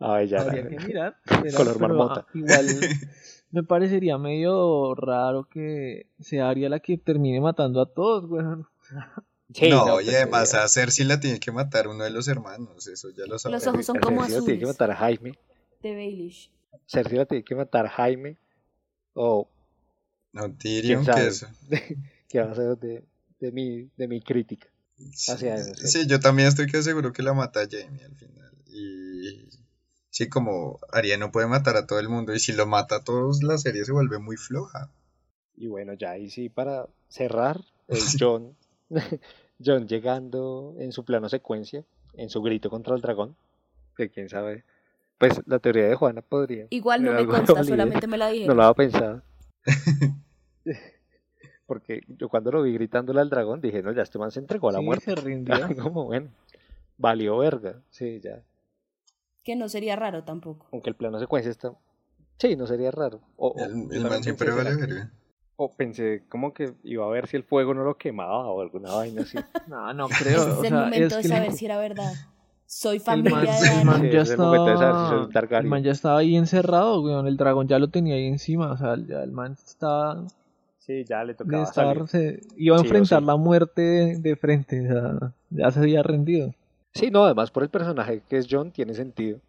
[0.00, 0.42] Ay, ya.
[0.42, 1.16] habría que mirar.
[1.56, 2.26] Color pero, marmota.
[2.28, 2.66] ah, igual
[3.50, 8.66] me parecería medio raro que sea Arya la que termine matando a todos, weón.
[9.54, 12.28] Sí, no, pues, y además sería- a Cersei la tiene que matar uno de los
[12.28, 13.64] hermanos, eso ya lo sabemos.
[13.64, 14.74] Los ojos son a como Cersei la tiene que azules.
[14.74, 15.32] matar a Jaime.
[15.82, 16.50] De Baelish.
[16.86, 18.36] Cersei la tiene que matar a Jaime.
[19.14, 19.48] O
[20.34, 21.26] No, Tyrion, que sabe.
[21.28, 21.46] es...
[22.28, 23.04] que va a ser de,
[23.40, 24.68] de, mi, de mi crítica.
[25.14, 25.88] Sí, Hacia eso, sí.
[26.02, 28.52] sí, yo también estoy que seguro que la mata Jamie al final.
[28.66, 29.48] Y
[30.18, 33.04] sí, como Arya no puede matar a todo el mundo y si lo mata a
[33.04, 34.90] todos, la serie se vuelve muy floja.
[35.56, 38.56] Y bueno, ya ahí sí, para cerrar, el John,
[39.64, 43.36] John llegando en su plano secuencia, en su grito contra el dragón,
[43.96, 44.64] que quién sabe,
[45.18, 46.66] pues la teoría de Juana podría.
[46.70, 47.68] Igual no me consta, validez.
[47.68, 48.56] solamente me la No dijeron.
[48.56, 49.22] lo había pensado.
[51.66, 54.70] Porque yo cuando lo vi gritándole al dragón dije, no, ya este man se entregó
[54.70, 55.04] a la Sí, muerte.
[55.04, 55.54] se rindió.
[55.82, 56.28] Como bueno,
[56.96, 57.80] valió verga.
[57.90, 58.42] Sí, ya.
[59.48, 60.66] Que no sería raro tampoco.
[60.72, 61.72] Aunque el plano secuencia está.
[62.36, 63.22] Sí, no sería raro.
[63.38, 65.10] O, El, el man siempre vale ¿será que- verga.
[65.56, 68.92] O pensé como que iba a ver si el fuego no lo quemaba o alguna
[68.92, 69.38] vaina así.
[69.66, 70.42] No, no creo.
[70.42, 72.12] Ese es o el sea, momento es de el- saber si era verdad.
[72.66, 73.84] Soy el familia man, de el Dani.
[73.86, 76.18] man Sí, ya es el momento de saber si soy estaba, el man ya estaba
[76.18, 77.26] ahí encerrado, weón.
[77.26, 78.70] El dragón ya lo tenía ahí encima.
[78.72, 80.26] O sea, ya el man estaba
[80.76, 83.24] Sí, ya le de estar, se- iba a Sí enfrentar sí.
[83.26, 84.86] la muerte de, de frente.
[84.86, 86.52] O sea, ya se había rendido.
[86.94, 89.40] Sí, no, además por el personaje que es John tiene sentido.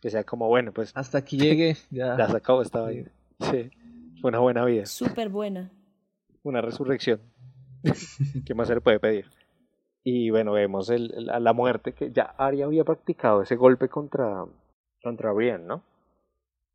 [0.00, 1.76] Que sea como, bueno, pues Hasta aquí llegué.
[1.90, 2.16] Ya.
[2.16, 2.84] ya se acabó esta Sí.
[2.84, 3.10] vaina.
[3.40, 3.70] Sí,
[4.20, 5.70] fue una buena vida, Súper buena.
[6.42, 7.20] una resurrección.
[8.46, 9.26] ¿Qué más se le puede pedir?
[10.02, 14.44] Y bueno, vemos el, la muerte que ya Arya había practicado ese golpe contra,
[15.02, 15.82] contra Brienne, ¿no?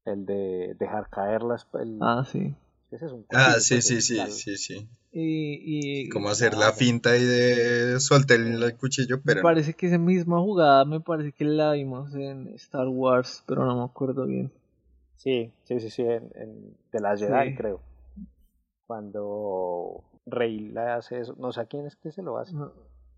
[0.06, 1.68] El de dejar caer las...
[1.74, 2.56] El, Ah, sí.
[2.92, 4.88] ese es un Ah, sí, sí, sí, sí, sí.
[5.18, 9.44] Y, y Como hacer la finta ahí de soltar el cuchillo, me pero no.
[9.44, 13.78] parece que esa misma jugada me parece que la vimos en Star Wars, pero no
[13.78, 14.52] me acuerdo bien.
[15.16, 17.56] Sí, sí, sí, sí, en, en The Last Jedi, Sí.
[17.56, 17.80] creo.
[18.88, 22.74] Cuando Rey le hace eso, no sé a quién es que se lo hace, No.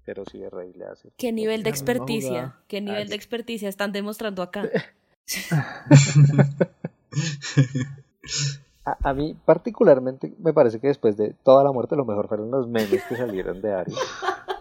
[0.05, 1.09] pero sí, Rey le hace.
[1.17, 2.55] ¿Qué nivel de La experticia?
[2.67, 4.69] ¿Qué nivel de experticia están demostrando acá?
[8.87, 12.49] A, a mí particularmente me parece que después de toda la muerte lo mejor fueron
[12.51, 13.95] los memes que salieron de Arya.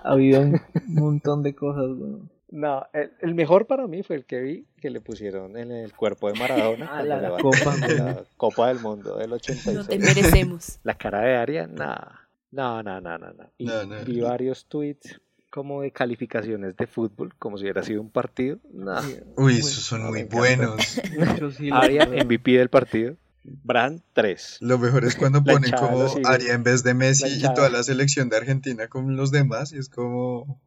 [0.03, 2.29] Ha habido un montón de cosas, weón.
[2.49, 5.93] No, el, el mejor para mí fue el que vi que le pusieron en el
[5.95, 7.75] cuerpo de Maradona Ah, la copa.
[7.89, 10.01] la Copa del Mundo del No te 86.
[10.01, 10.79] merecemos.
[10.85, 12.21] La cara de Arya, nada.
[12.53, 13.51] No, no, no, no, no.
[13.59, 13.97] Y No, no.
[14.05, 15.21] vi varios tweets
[15.51, 18.59] como de calificaciones de fútbol, como si hubiera sido un partido.
[18.73, 18.95] No.
[19.37, 21.01] Uy, esos son no, muy buenos.
[21.17, 22.09] Verdad.
[22.25, 23.17] MVP del partido.
[23.65, 24.59] Bran 3.
[24.61, 26.23] Lo mejor es cuando ponen hinchada como sigue.
[26.27, 29.79] Aria en vez de Messi y toda la selección de Argentina con los demás, y
[29.79, 30.61] es como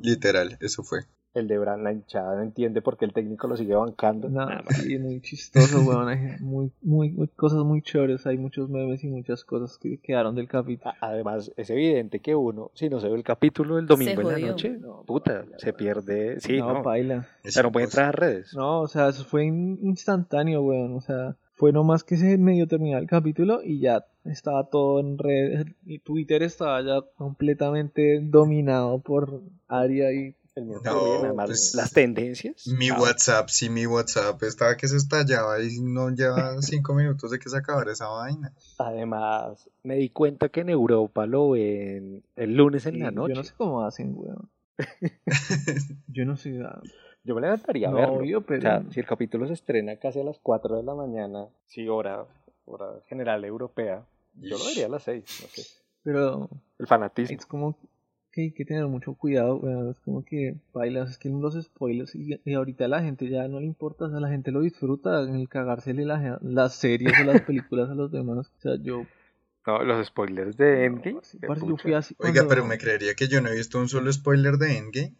[0.00, 1.00] literal, eso fue.
[1.34, 4.28] El de Bran, la hinchada, no entiende por qué el técnico lo sigue bancando.
[4.28, 6.06] No, sí, muy chistoso, weón.
[6.10, 8.26] Hay muy, muy, muy- cosas muy chéveres.
[8.26, 10.92] Hay muchos memes y muchas cosas que quedaron del capítulo.
[11.00, 14.46] Además, es evidente que uno, si no se ve el capítulo del domingo en la
[14.48, 16.38] noche, No, puta, baila, se pierde.
[16.42, 16.82] Sí, no, no.
[16.82, 17.26] baila.
[17.62, 18.52] No puede entrar a redes.
[18.54, 20.92] No, o sea, eso fue in- instantáneo, weón.
[20.96, 25.18] O sea, fue nomás que se medio terminar el capítulo y ya estaba todo en
[25.18, 25.66] redes.
[25.84, 31.74] Y Twitter estaba ya completamente dominado por Aria y El mío No, también, además, pues,
[31.74, 32.66] las tendencias.
[32.66, 37.30] Mi ah, WhatsApp, sí, mi WhatsApp estaba que se estallaba y no lleva cinco minutos
[37.30, 38.52] de que se acabara esa vaina.
[38.78, 43.34] Además, me di cuenta que en Europa lo ven el lunes en la noche.
[43.34, 44.50] Yo no sé cómo hacen, weón.
[46.08, 46.58] Yo no sé.
[47.24, 48.14] Yo me levantaría a No, verlo.
[48.16, 50.94] obvio, pero- O sea, si el capítulo se estrena casi a las 4 de la
[50.94, 52.24] mañana, sí, hora,
[52.64, 54.04] hora general europea,
[54.40, 55.62] Yo lo vería a las 6, no sé.
[56.02, 56.48] Pero
[56.78, 57.36] El fanatismo.
[57.36, 57.76] es como
[58.32, 62.14] que hay que tener mucho cuidado, weón, es como que bailas, es que los spoilers
[62.14, 64.62] y, y ahorita a la gente ya no le importa, o sea, la gente lo
[64.62, 68.50] disfruta en el cagársele la- las series o las películas a los demás.
[68.56, 69.04] O sea, yo
[69.66, 71.12] No, los spoilers de Endgame.
[71.12, 71.82] no, sí, de parce, yo pucha.
[71.82, 74.56] fui así Oiga, cuando- pero me creería que yo no he visto un solo spoiler
[74.56, 75.14] de Endgame.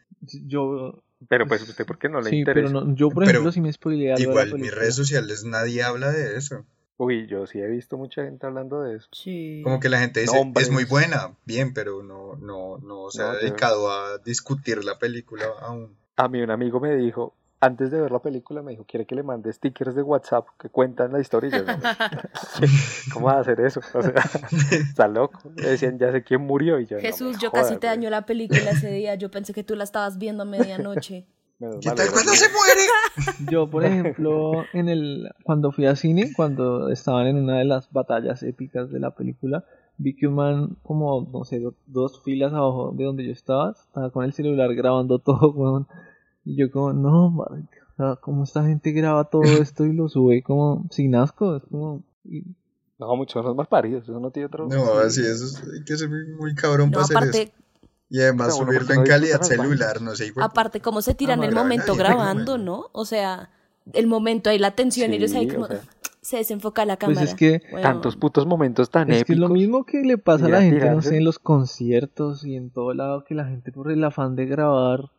[0.47, 2.85] yo Pero pues usted, ¿por qué no le sí, pero interesa?
[2.87, 5.45] no, yo por Pero ejemplo si me spoileé algo de la Igual, mis redes sociales
[5.45, 6.65] nadie habla de eso.
[6.97, 9.09] Uy, yo sí he visto mucha gente hablando de eso.
[9.13, 9.61] Sí.
[9.65, 13.31] Como que la gente dice, es muy buena, bien, pero no, no, no se No,
[13.31, 15.97] ha yo- dedicado a discutir la película aún.
[16.17, 19.15] A mí un amigo me dijo, antes de ver la película, me dijo, quiere que
[19.15, 21.49] le mande stickers de WhatsApp que cuentan la historia.
[21.49, 21.73] Y yo, no,
[23.15, 23.81] ¿Cómo va a hacer eso?
[23.95, 24.13] O sea,
[24.73, 25.39] está loco.
[25.55, 26.81] Le decían, ya sé quién murió.
[26.81, 29.15] Y yo, Jesús, me yo casi te daño la película ese día.
[29.15, 31.25] Yo pensé que tú la estabas viendo a medianoche.
[31.81, 32.81] ¿Qué tal cuando se muere?
[33.53, 37.93] Yo, por ejemplo, en el cuando fui a cine, cuando estaban en una de las
[37.93, 39.65] batallas épicas de la película,
[39.97, 43.71] vi que un man, como, no sé, do- dos filas abajo de donde yo estaba,
[43.71, 45.87] estaba con el celular grabando todo, weón.
[46.45, 50.09] Y yo como, no, marica, o sea, como esta gente graba todo esto y lo
[50.09, 52.03] sube como sin asco, es como...
[52.25, 52.45] y-
[52.99, 54.05] No, muchos son más paridos.
[54.05, 54.67] Eso no tiene otro.
[54.69, 57.29] No, así, eso es, hay que ser muy, cabrón No, para hacer eso.
[57.29, 57.53] aparte,
[58.11, 60.33] Y además subirlo en calidad celular, no sé.
[60.41, 62.59] aparte cómo se tiran no el momento grabando.
[62.59, 62.87] ¿no?
[62.93, 63.51] O sea,
[63.93, 65.81] el momento ahí, la tensión, y ellos ahí Sí, como o sea.
[66.21, 67.23] se desenfoca la Pues cámara.
[67.31, 67.61] es que.
[67.83, 69.41] Tantos putos momentos tan es que es épicos.
[69.41, 72.71] lo mismo que le pasa a la gente, no sé, en los conciertos y en
[72.71, 75.11] todo lado, que la gente por el afán de grabar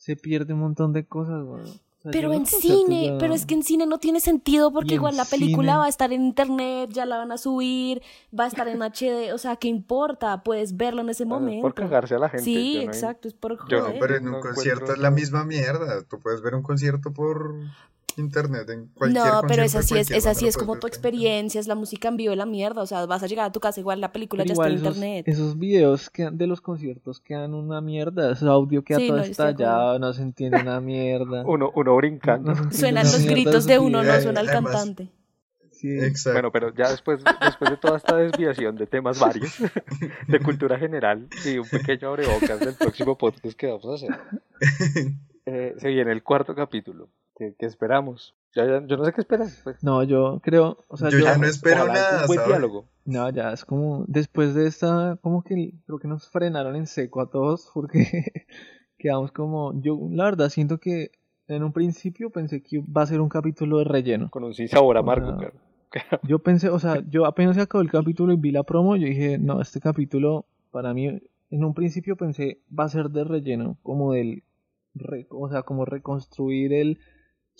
[0.00, 1.60] se pierde un montón de cosas, weón.
[1.66, 4.72] O sea, yo Pero en cine, ya- pero es que en cine no tiene sentido
[4.72, 8.00] porque igual la película cine- va a estar en internet, ya la van a subir,
[8.36, 10.42] va a estar en HD, o sea, ¿qué importa?
[10.42, 11.62] Puedes verlo en ese Bueno, es momento.
[11.62, 12.44] por cagarse a la gente.
[12.44, 14.00] sí, yo no- exacto, es por yo No, joder.
[14.00, 16.02] pero en un No concierto encuentro es la misma mierda.
[16.04, 17.54] Tú puedes ver un concierto por
[18.16, 21.60] internet en cualquier No, pero esa sí es, esa sí es como puedes tu experiencia,
[21.60, 23.60] es la música en vivo de la mierda, o sea, vas a llegar a tu
[23.60, 25.28] casa igual la película Pero ya igual está en esos, internet.
[25.28, 29.22] esos videos que, de los conciertos quedan una mierda, ese audio queda Sí, todo no,
[29.24, 31.42] estallado, no se entiende una mierda.
[31.46, 32.54] Uno, uno brincando.
[32.54, 35.10] No Suenan los gritos de uno, no suena el Además- cantante.
[35.72, 35.88] Sí.
[35.98, 36.34] Exacto.
[36.34, 39.50] Bueno, pero ya después, después de toda esta desviación de temas varios,
[40.28, 44.10] de cultura general y un pequeño abrebocas del próximo podcast que vamos a hacer,
[45.46, 47.08] eh, se viene el cuarto capítulo.
[47.40, 48.34] ¿Qué, qué esperamos?
[48.54, 49.58] Ya- ya- yo no sé qué esperas.
[49.64, 49.82] Pues.
[49.82, 52.48] No, yo creo, o sea, Yo yo, ya no espero nada, Un buen ¿sabes?
[52.48, 52.84] diálogo.
[53.06, 57.22] no, ya es como, después de esta, como que creo que nos frenaron en seco
[57.22, 58.04] a todos porque
[58.98, 61.12] quedamos como, yo la verdad siento que
[61.48, 64.28] en un principio pensé que va a ser un capítulo de relleno.
[64.30, 65.02] Con un sabor sea,
[65.90, 66.20] claro.
[66.28, 69.06] Yo pensé, o sea, yo apenas se acabó el capítulo y vi la promo, yo
[69.06, 73.78] dije, no, este capítulo, para mí, en un principio pensé, va a ser de relleno,
[73.82, 74.44] como del,
[74.94, 76.98] re- o sea, como reconstruir el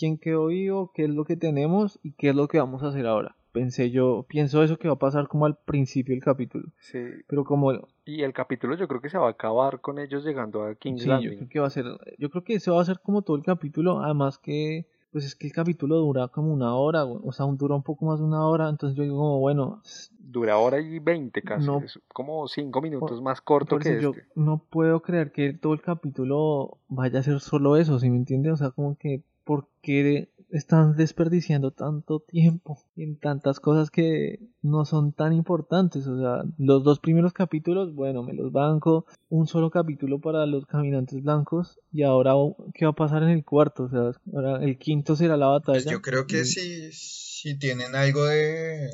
[0.01, 2.89] quién quedó vivo, qué es lo que tenemos y qué es lo que vamos a
[2.89, 3.37] hacer ahora.
[3.53, 6.99] Pensé yo, pienso eso que va a pasar como al principio del capítulo, Sí.
[7.27, 7.73] pero como,
[8.07, 11.03] Y el capítulo yo creo que se va a acabar con ellos llegando a King's
[11.03, 11.85] sí, yo creo que va a ser,
[12.19, 15.35] yo creo que eso va a ser como todo el capítulo, además que, pues es
[15.35, 18.25] que el capítulo dura como una hora, o sea, un- dura un poco más de
[18.25, 19.83] una hora, entonces yo digo como, bueno,
[20.33, 21.67] Dura hora y veinte casi.
[21.67, 21.81] No.
[21.81, 24.27] Es como cinco minutos Por- más corto que eso yo este.
[24.37, 28.53] no puedo creer que todo el capítulo vaya a ser solo eso, ¿sí me entiendes?
[28.53, 34.85] O sea, como que, ¿por qué están desperdiciando tanto tiempo en tantas cosas que no
[34.85, 36.07] son tan importantes?
[36.07, 40.67] O sea, los dos primeros capítulos, bueno, me los banco, un solo capítulo para los
[40.67, 42.35] caminantes blancos, y ahora,
[42.75, 43.85] ¿qué va a pasar en el cuarto?
[43.85, 45.83] O sea, ahora el quinto será la batalla.
[45.83, 48.89] Pues yo creo que y- si, si tienen algo de...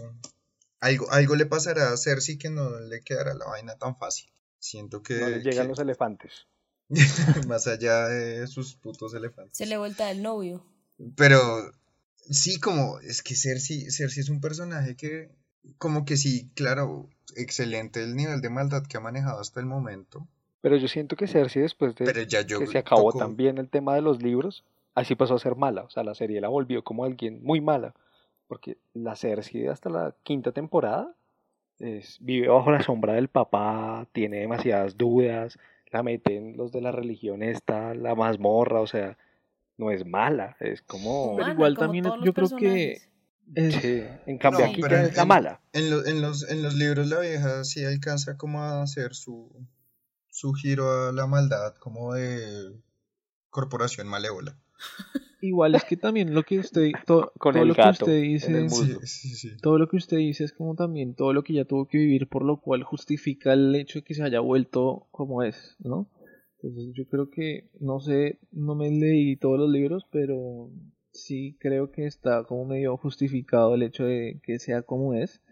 [0.81, 4.31] Algo, algo le pasará a Cersei que no le quedará la vaina tan fácil.
[4.59, 6.33] Siento que, No les llegan que- los elefantes.
[7.49, 9.57] más allá de sus putos elefantes.
[9.57, 10.65] Se le vuelta el novio.
[11.17, 11.39] Pero
[12.31, 15.31] sí, como es que Cersei, Cersei es un personaje que,
[15.79, 20.27] como que sí, claro, excelente el nivel de maldad que ha manejado hasta el momento.
[20.61, 23.59] Pero yo siento que Cersei después de Pero ya yo que se acabó toco- también
[23.59, 24.65] el tema de los libros,
[24.95, 25.83] así pasó a ser mala.
[25.83, 27.95] O sea, la serie la volvió como alguien muy mala.
[28.49, 31.15] Porque la Cersei hasta la quinta temporada
[31.79, 35.59] es- vive bajo la sombra del papá, tiene demasiadas dudas,
[35.91, 39.17] la meten los de la religión esta, la mazmorra, o sea,
[39.79, 41.37] no es mala, es como...
[41.37, 43.03] Pero igual como también todos yo creo que personajes.
[43.03, 43.11] es-
[43.75, 45.61] Sí, en cambio No, aquí ya en- es la mala.
[45.73, 49.51] En, lo- en los, en los libros la vieja sí alcanza como a hacer su,
[50.31, 52.73] su giro a la maldad, como de
[53.51, 54.57] corporación malévola.
[55.41, 58.23] igual es que también lo que usted, to- Con todo el lo que usted en
[58.23, 59.07] dice...
[59.07, 59.51] sí.
[59.63, 62.29] todo lo que usted dice es como también todo lo que ya tuvo que vivir,
[62.29, 66.09] por lo cual justifica el hecho de que se haya vuelto como es, ¿no?
[66.63, 70.71] Entonces yo creo que, no sé, no me leí todos los libros, pero
[71.13, 75.43] sí creo que está como medio justificado el hecho de que sea como es,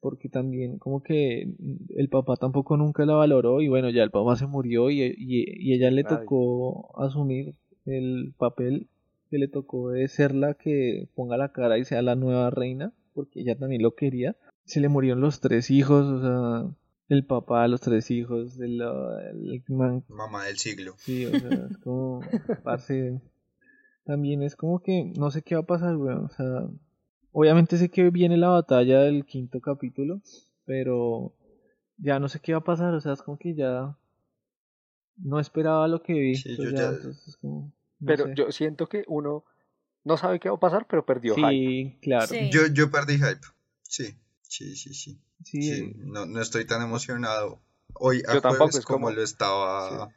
[0.00, 1.48] porque también como que
[1.96, 5.72] el papá tampoco nunca la valoró y bueno, ya el papá se murió y, y,
[5.72, 7.54] ella le tocó asumir
[7.86, 8.88] el papel
[9.30, 12.92] que le tocó de ser la que ponga la cara y sea la nueva reina,
[13.14, 14.36] porque ella también lo quería.
[14.64, 16.76] Se le murieron los tres hijos, o sea,
[17.08, 19.62] el papá, los tres hijos, el, el
[20.08, 20.94] mamá del siglo.
[20.98, 22.20] Sí, o sea, es como,
[24.04, 26.68] también es como que no sé qué va a pasar, weón, o sea,
[27.32, 30.20] obviamente sé que viene la batalla del quinto capítulo,
[30.64, 31.34] pero
[31.98, 33.96] ya no sé qué va a pasar, o sea, es como que ya
[35.16, 36.34] no esperaba lo que vi,
[38.04, 39.44] pero yo siento que uno
[40.04, 41.48] no sabe qué va a pasar, pero perdió hype.
[41.50, 42.34] Sí, claro.
[42.50, 43.40] Yo, yo perdí hype,
[43.82, 45.20] sí, sí, sí, sí.
[45.44, 47.60] Sí, no, no estoy tan emocionado
[47.94, 50.08] hoy a jueves como, lo estaba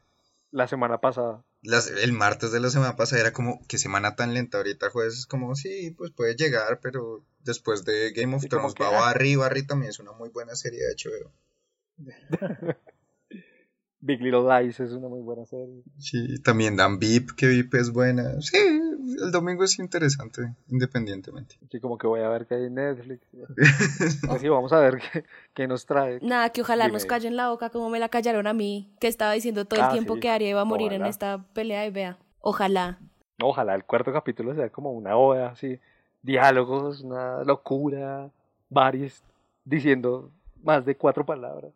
[0.51, 1.43] la semana pasada.
[1.61, 5.25] el martes de la semana pasada era como, qué semana tan lenta, ahorita jueves es
[5.25, 9.01] como, sí, pues puede llegar, pero después de Game of Thrones, va ah.
[9.01, 11.32] Barry, Barry también es una muy buena serie de HBO.
[14.01, 15.83] Big Little Lies es una muy buena serie.
[15.97, 18.39] Sí, también Dan Vip, que Vip es buena.
[18.41, 21.55] Sí, el domingo es interesante, independientemente.
[21.69, 23.27] Sí, como que voy a ver qué hay en Netflix.
[24.29, 25.01] Así vamos a ver
[25.53, 26.19] qué, nos trae.
[26.21, 29.33] Nada, que ojalá nos callen la boca como me la callaron a mí, que estaba
[29.33, 32.17] diciendo todo el ah, tiempo que Aria iba a morir en esta pelea de Bea.
[32.39, 32.99] Ojalá.
[33.41, 35.79] Ojalá el cuarto capítulo sea como una oda, así,
[36.21, 38.29] diálogos, una locura,
[38.69, 39.23] varios
[39.65, 40.31] diciendo
[40.63, 41.71] más de cuatro palabras.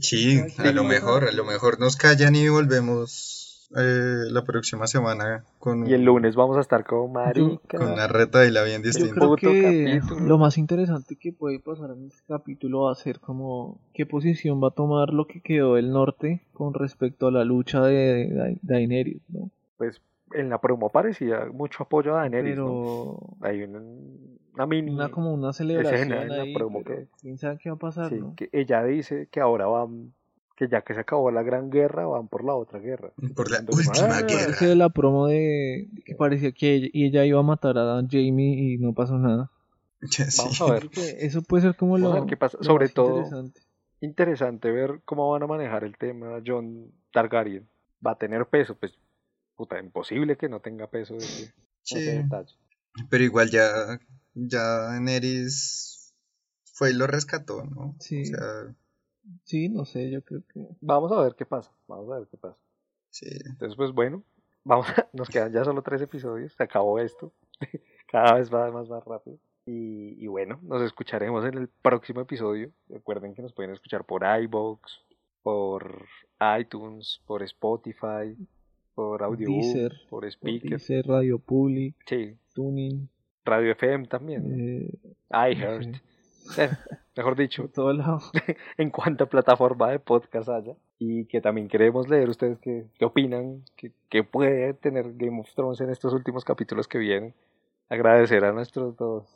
[0.00, 5.44] Sí, a lo mejor, a lo mejor nos callan y volvemos eh, la próxima semana
[5.58, 5.86] con...
[5.86, 7.78] Y el lunes vamos a estar con marica.
[7.78, 9.20] Con una reta y la bien distinta.
[9.20, 13.20] Yo creo que lo más interesante que puede pasar en este capítulo va a ser
[13.20, 17.44] como qué posición va a tomar lo que quedó del norte con respecto a la
[17.44, 19.50] lucha de Daenerys, ¿no?
[19.76, 20.00] Pues
[20.34, 23.80] en la promo parecía mucho apoyo a Daenerys, pero hay una,
[24.54, 27.78] una, mini una como una celebración en la promo que quién sabe qué va a
[27.78, 30.12] pasar que ella dice que ahora van
[30.56, 33.10] que ya que se acabó la gran guerra van por la otra guerra.
[33.34, 34.56] Por la última ah, guerra.
[34.60, 38.74] De la promo de que parecía que ella, y ella iba a matar a Jamie
[38.74, 39.50] y no pasó nada.
[40.38, 40.90] Vamos a ver.
[41.18, 42.58] Eso puede ser como lo, qué pasa.
[42.60, 43.60] sobre todo interesante.
[44.00, 47.66] interesante ver cómo van a manejar el tema John Targaryen.
[48.06, 48.92] Va a tener peso pues
[49.56, 51.52] puta, imposible que no tenga peso ese,
[51.82, 52.20] sí.
[53.10, 53.98] Pero igual ya,
[54.34, 56.14] ya Neris
[56.64, 57.96] fue y lo rescató, ¿no?
[58.00, 58.22] Sí.
[58.22, 58.74] O sea...
[59.44, 60.66] Sí, no sé, yo creo que.
[60.80, 61.72] Vamos a ver qué pasa.
[61.88, 62.58] Vamos a ver qué pasa.
[63.10, 63.26] Sí.
[63.46, 64.22] Entonces, pues bueno,
[64.64, 66.52] vamos nos quedan ya solo tres episodios.
[66.52, 67.32] Se acabó esto.
[68.10, 69.38] Cada vez va más, más rápido.
[69.66, 72.70] Y, y, bueno, nos escucharemos en el próximo episodio.
[72.88, 75.00] Recuerden que nos pueden escuchar por iBox,
[75.42, 76.06] por
[76.58, 78.36] iTunes, por Spotify,
[78.94, 79.48] por audio,
[80.08, 82.36] por speaker, Radio Public, sí.
[82.54, 83.08] Tuning,
[83.44, 84.98] Radio FM también, eh,
[85.30, 85.96] iHeart,
[86.58, 86.70] eh,
[87.16, 88.20] mejor dicho, todo lado.
[88.78, 93.64] en cuanta plataforma de podcast haya y que también queremos leer ustedes qué, qué opinan,
[93.76, 93.92] que,
[94.22, 97.34] puede tener Game of Thrones en estos últimos capítulos que vienen.
[97.88, 99.26] Agradecer a nuestros dos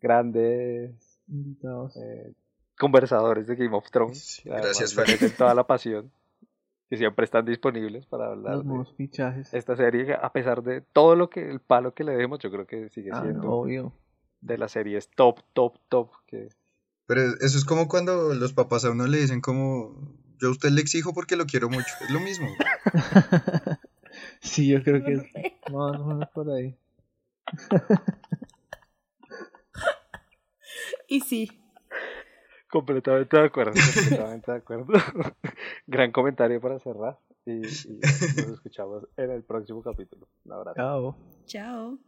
[0.00, 0.92] grandes
[1.28, 1.96] invitados.
[1.96, 2.32] Eh,
[2.76, 4.42] conversadores de Game of Thrones.
[4.44, 5.04] Gracias, por
[5.36, 6.10] toda la pasión
[6.90, 9.54] que siempre están disponibles para hablar de fichajes.
[9.54, 12.66] esta serie, a pesar de todo lo que el palo que le demos, yo creo
[12.66, 13.92] que sigue ah, siendo obvio.
[14.40, 16.10] de las series top, top, top.
[16.26, 16.48] Que...
[17.06, 20.70] Pero eso es como cuando los papás a uno le dicen como, yo a usted
[20.70, 22.48] le exijo porque lo quiero mucho, es lo mismo.
[24.40, 25.22] sí, yo creo que es
[25.72, 26.76] más o menos por ahí.
[31.08, 31.59] y sí,
[32.70, 34.86] Completamente de acuerdo, completamente de acuerdo.
[35.86, 38.00] Gran comentario para cerrar y, y
[38.36, 40.28] nos escuchamos en el próximo capítulo.
[40.44, 40.76] Un abrazo.
[40.76, 41.16] Chao.
[41.46, 41.98] Chao.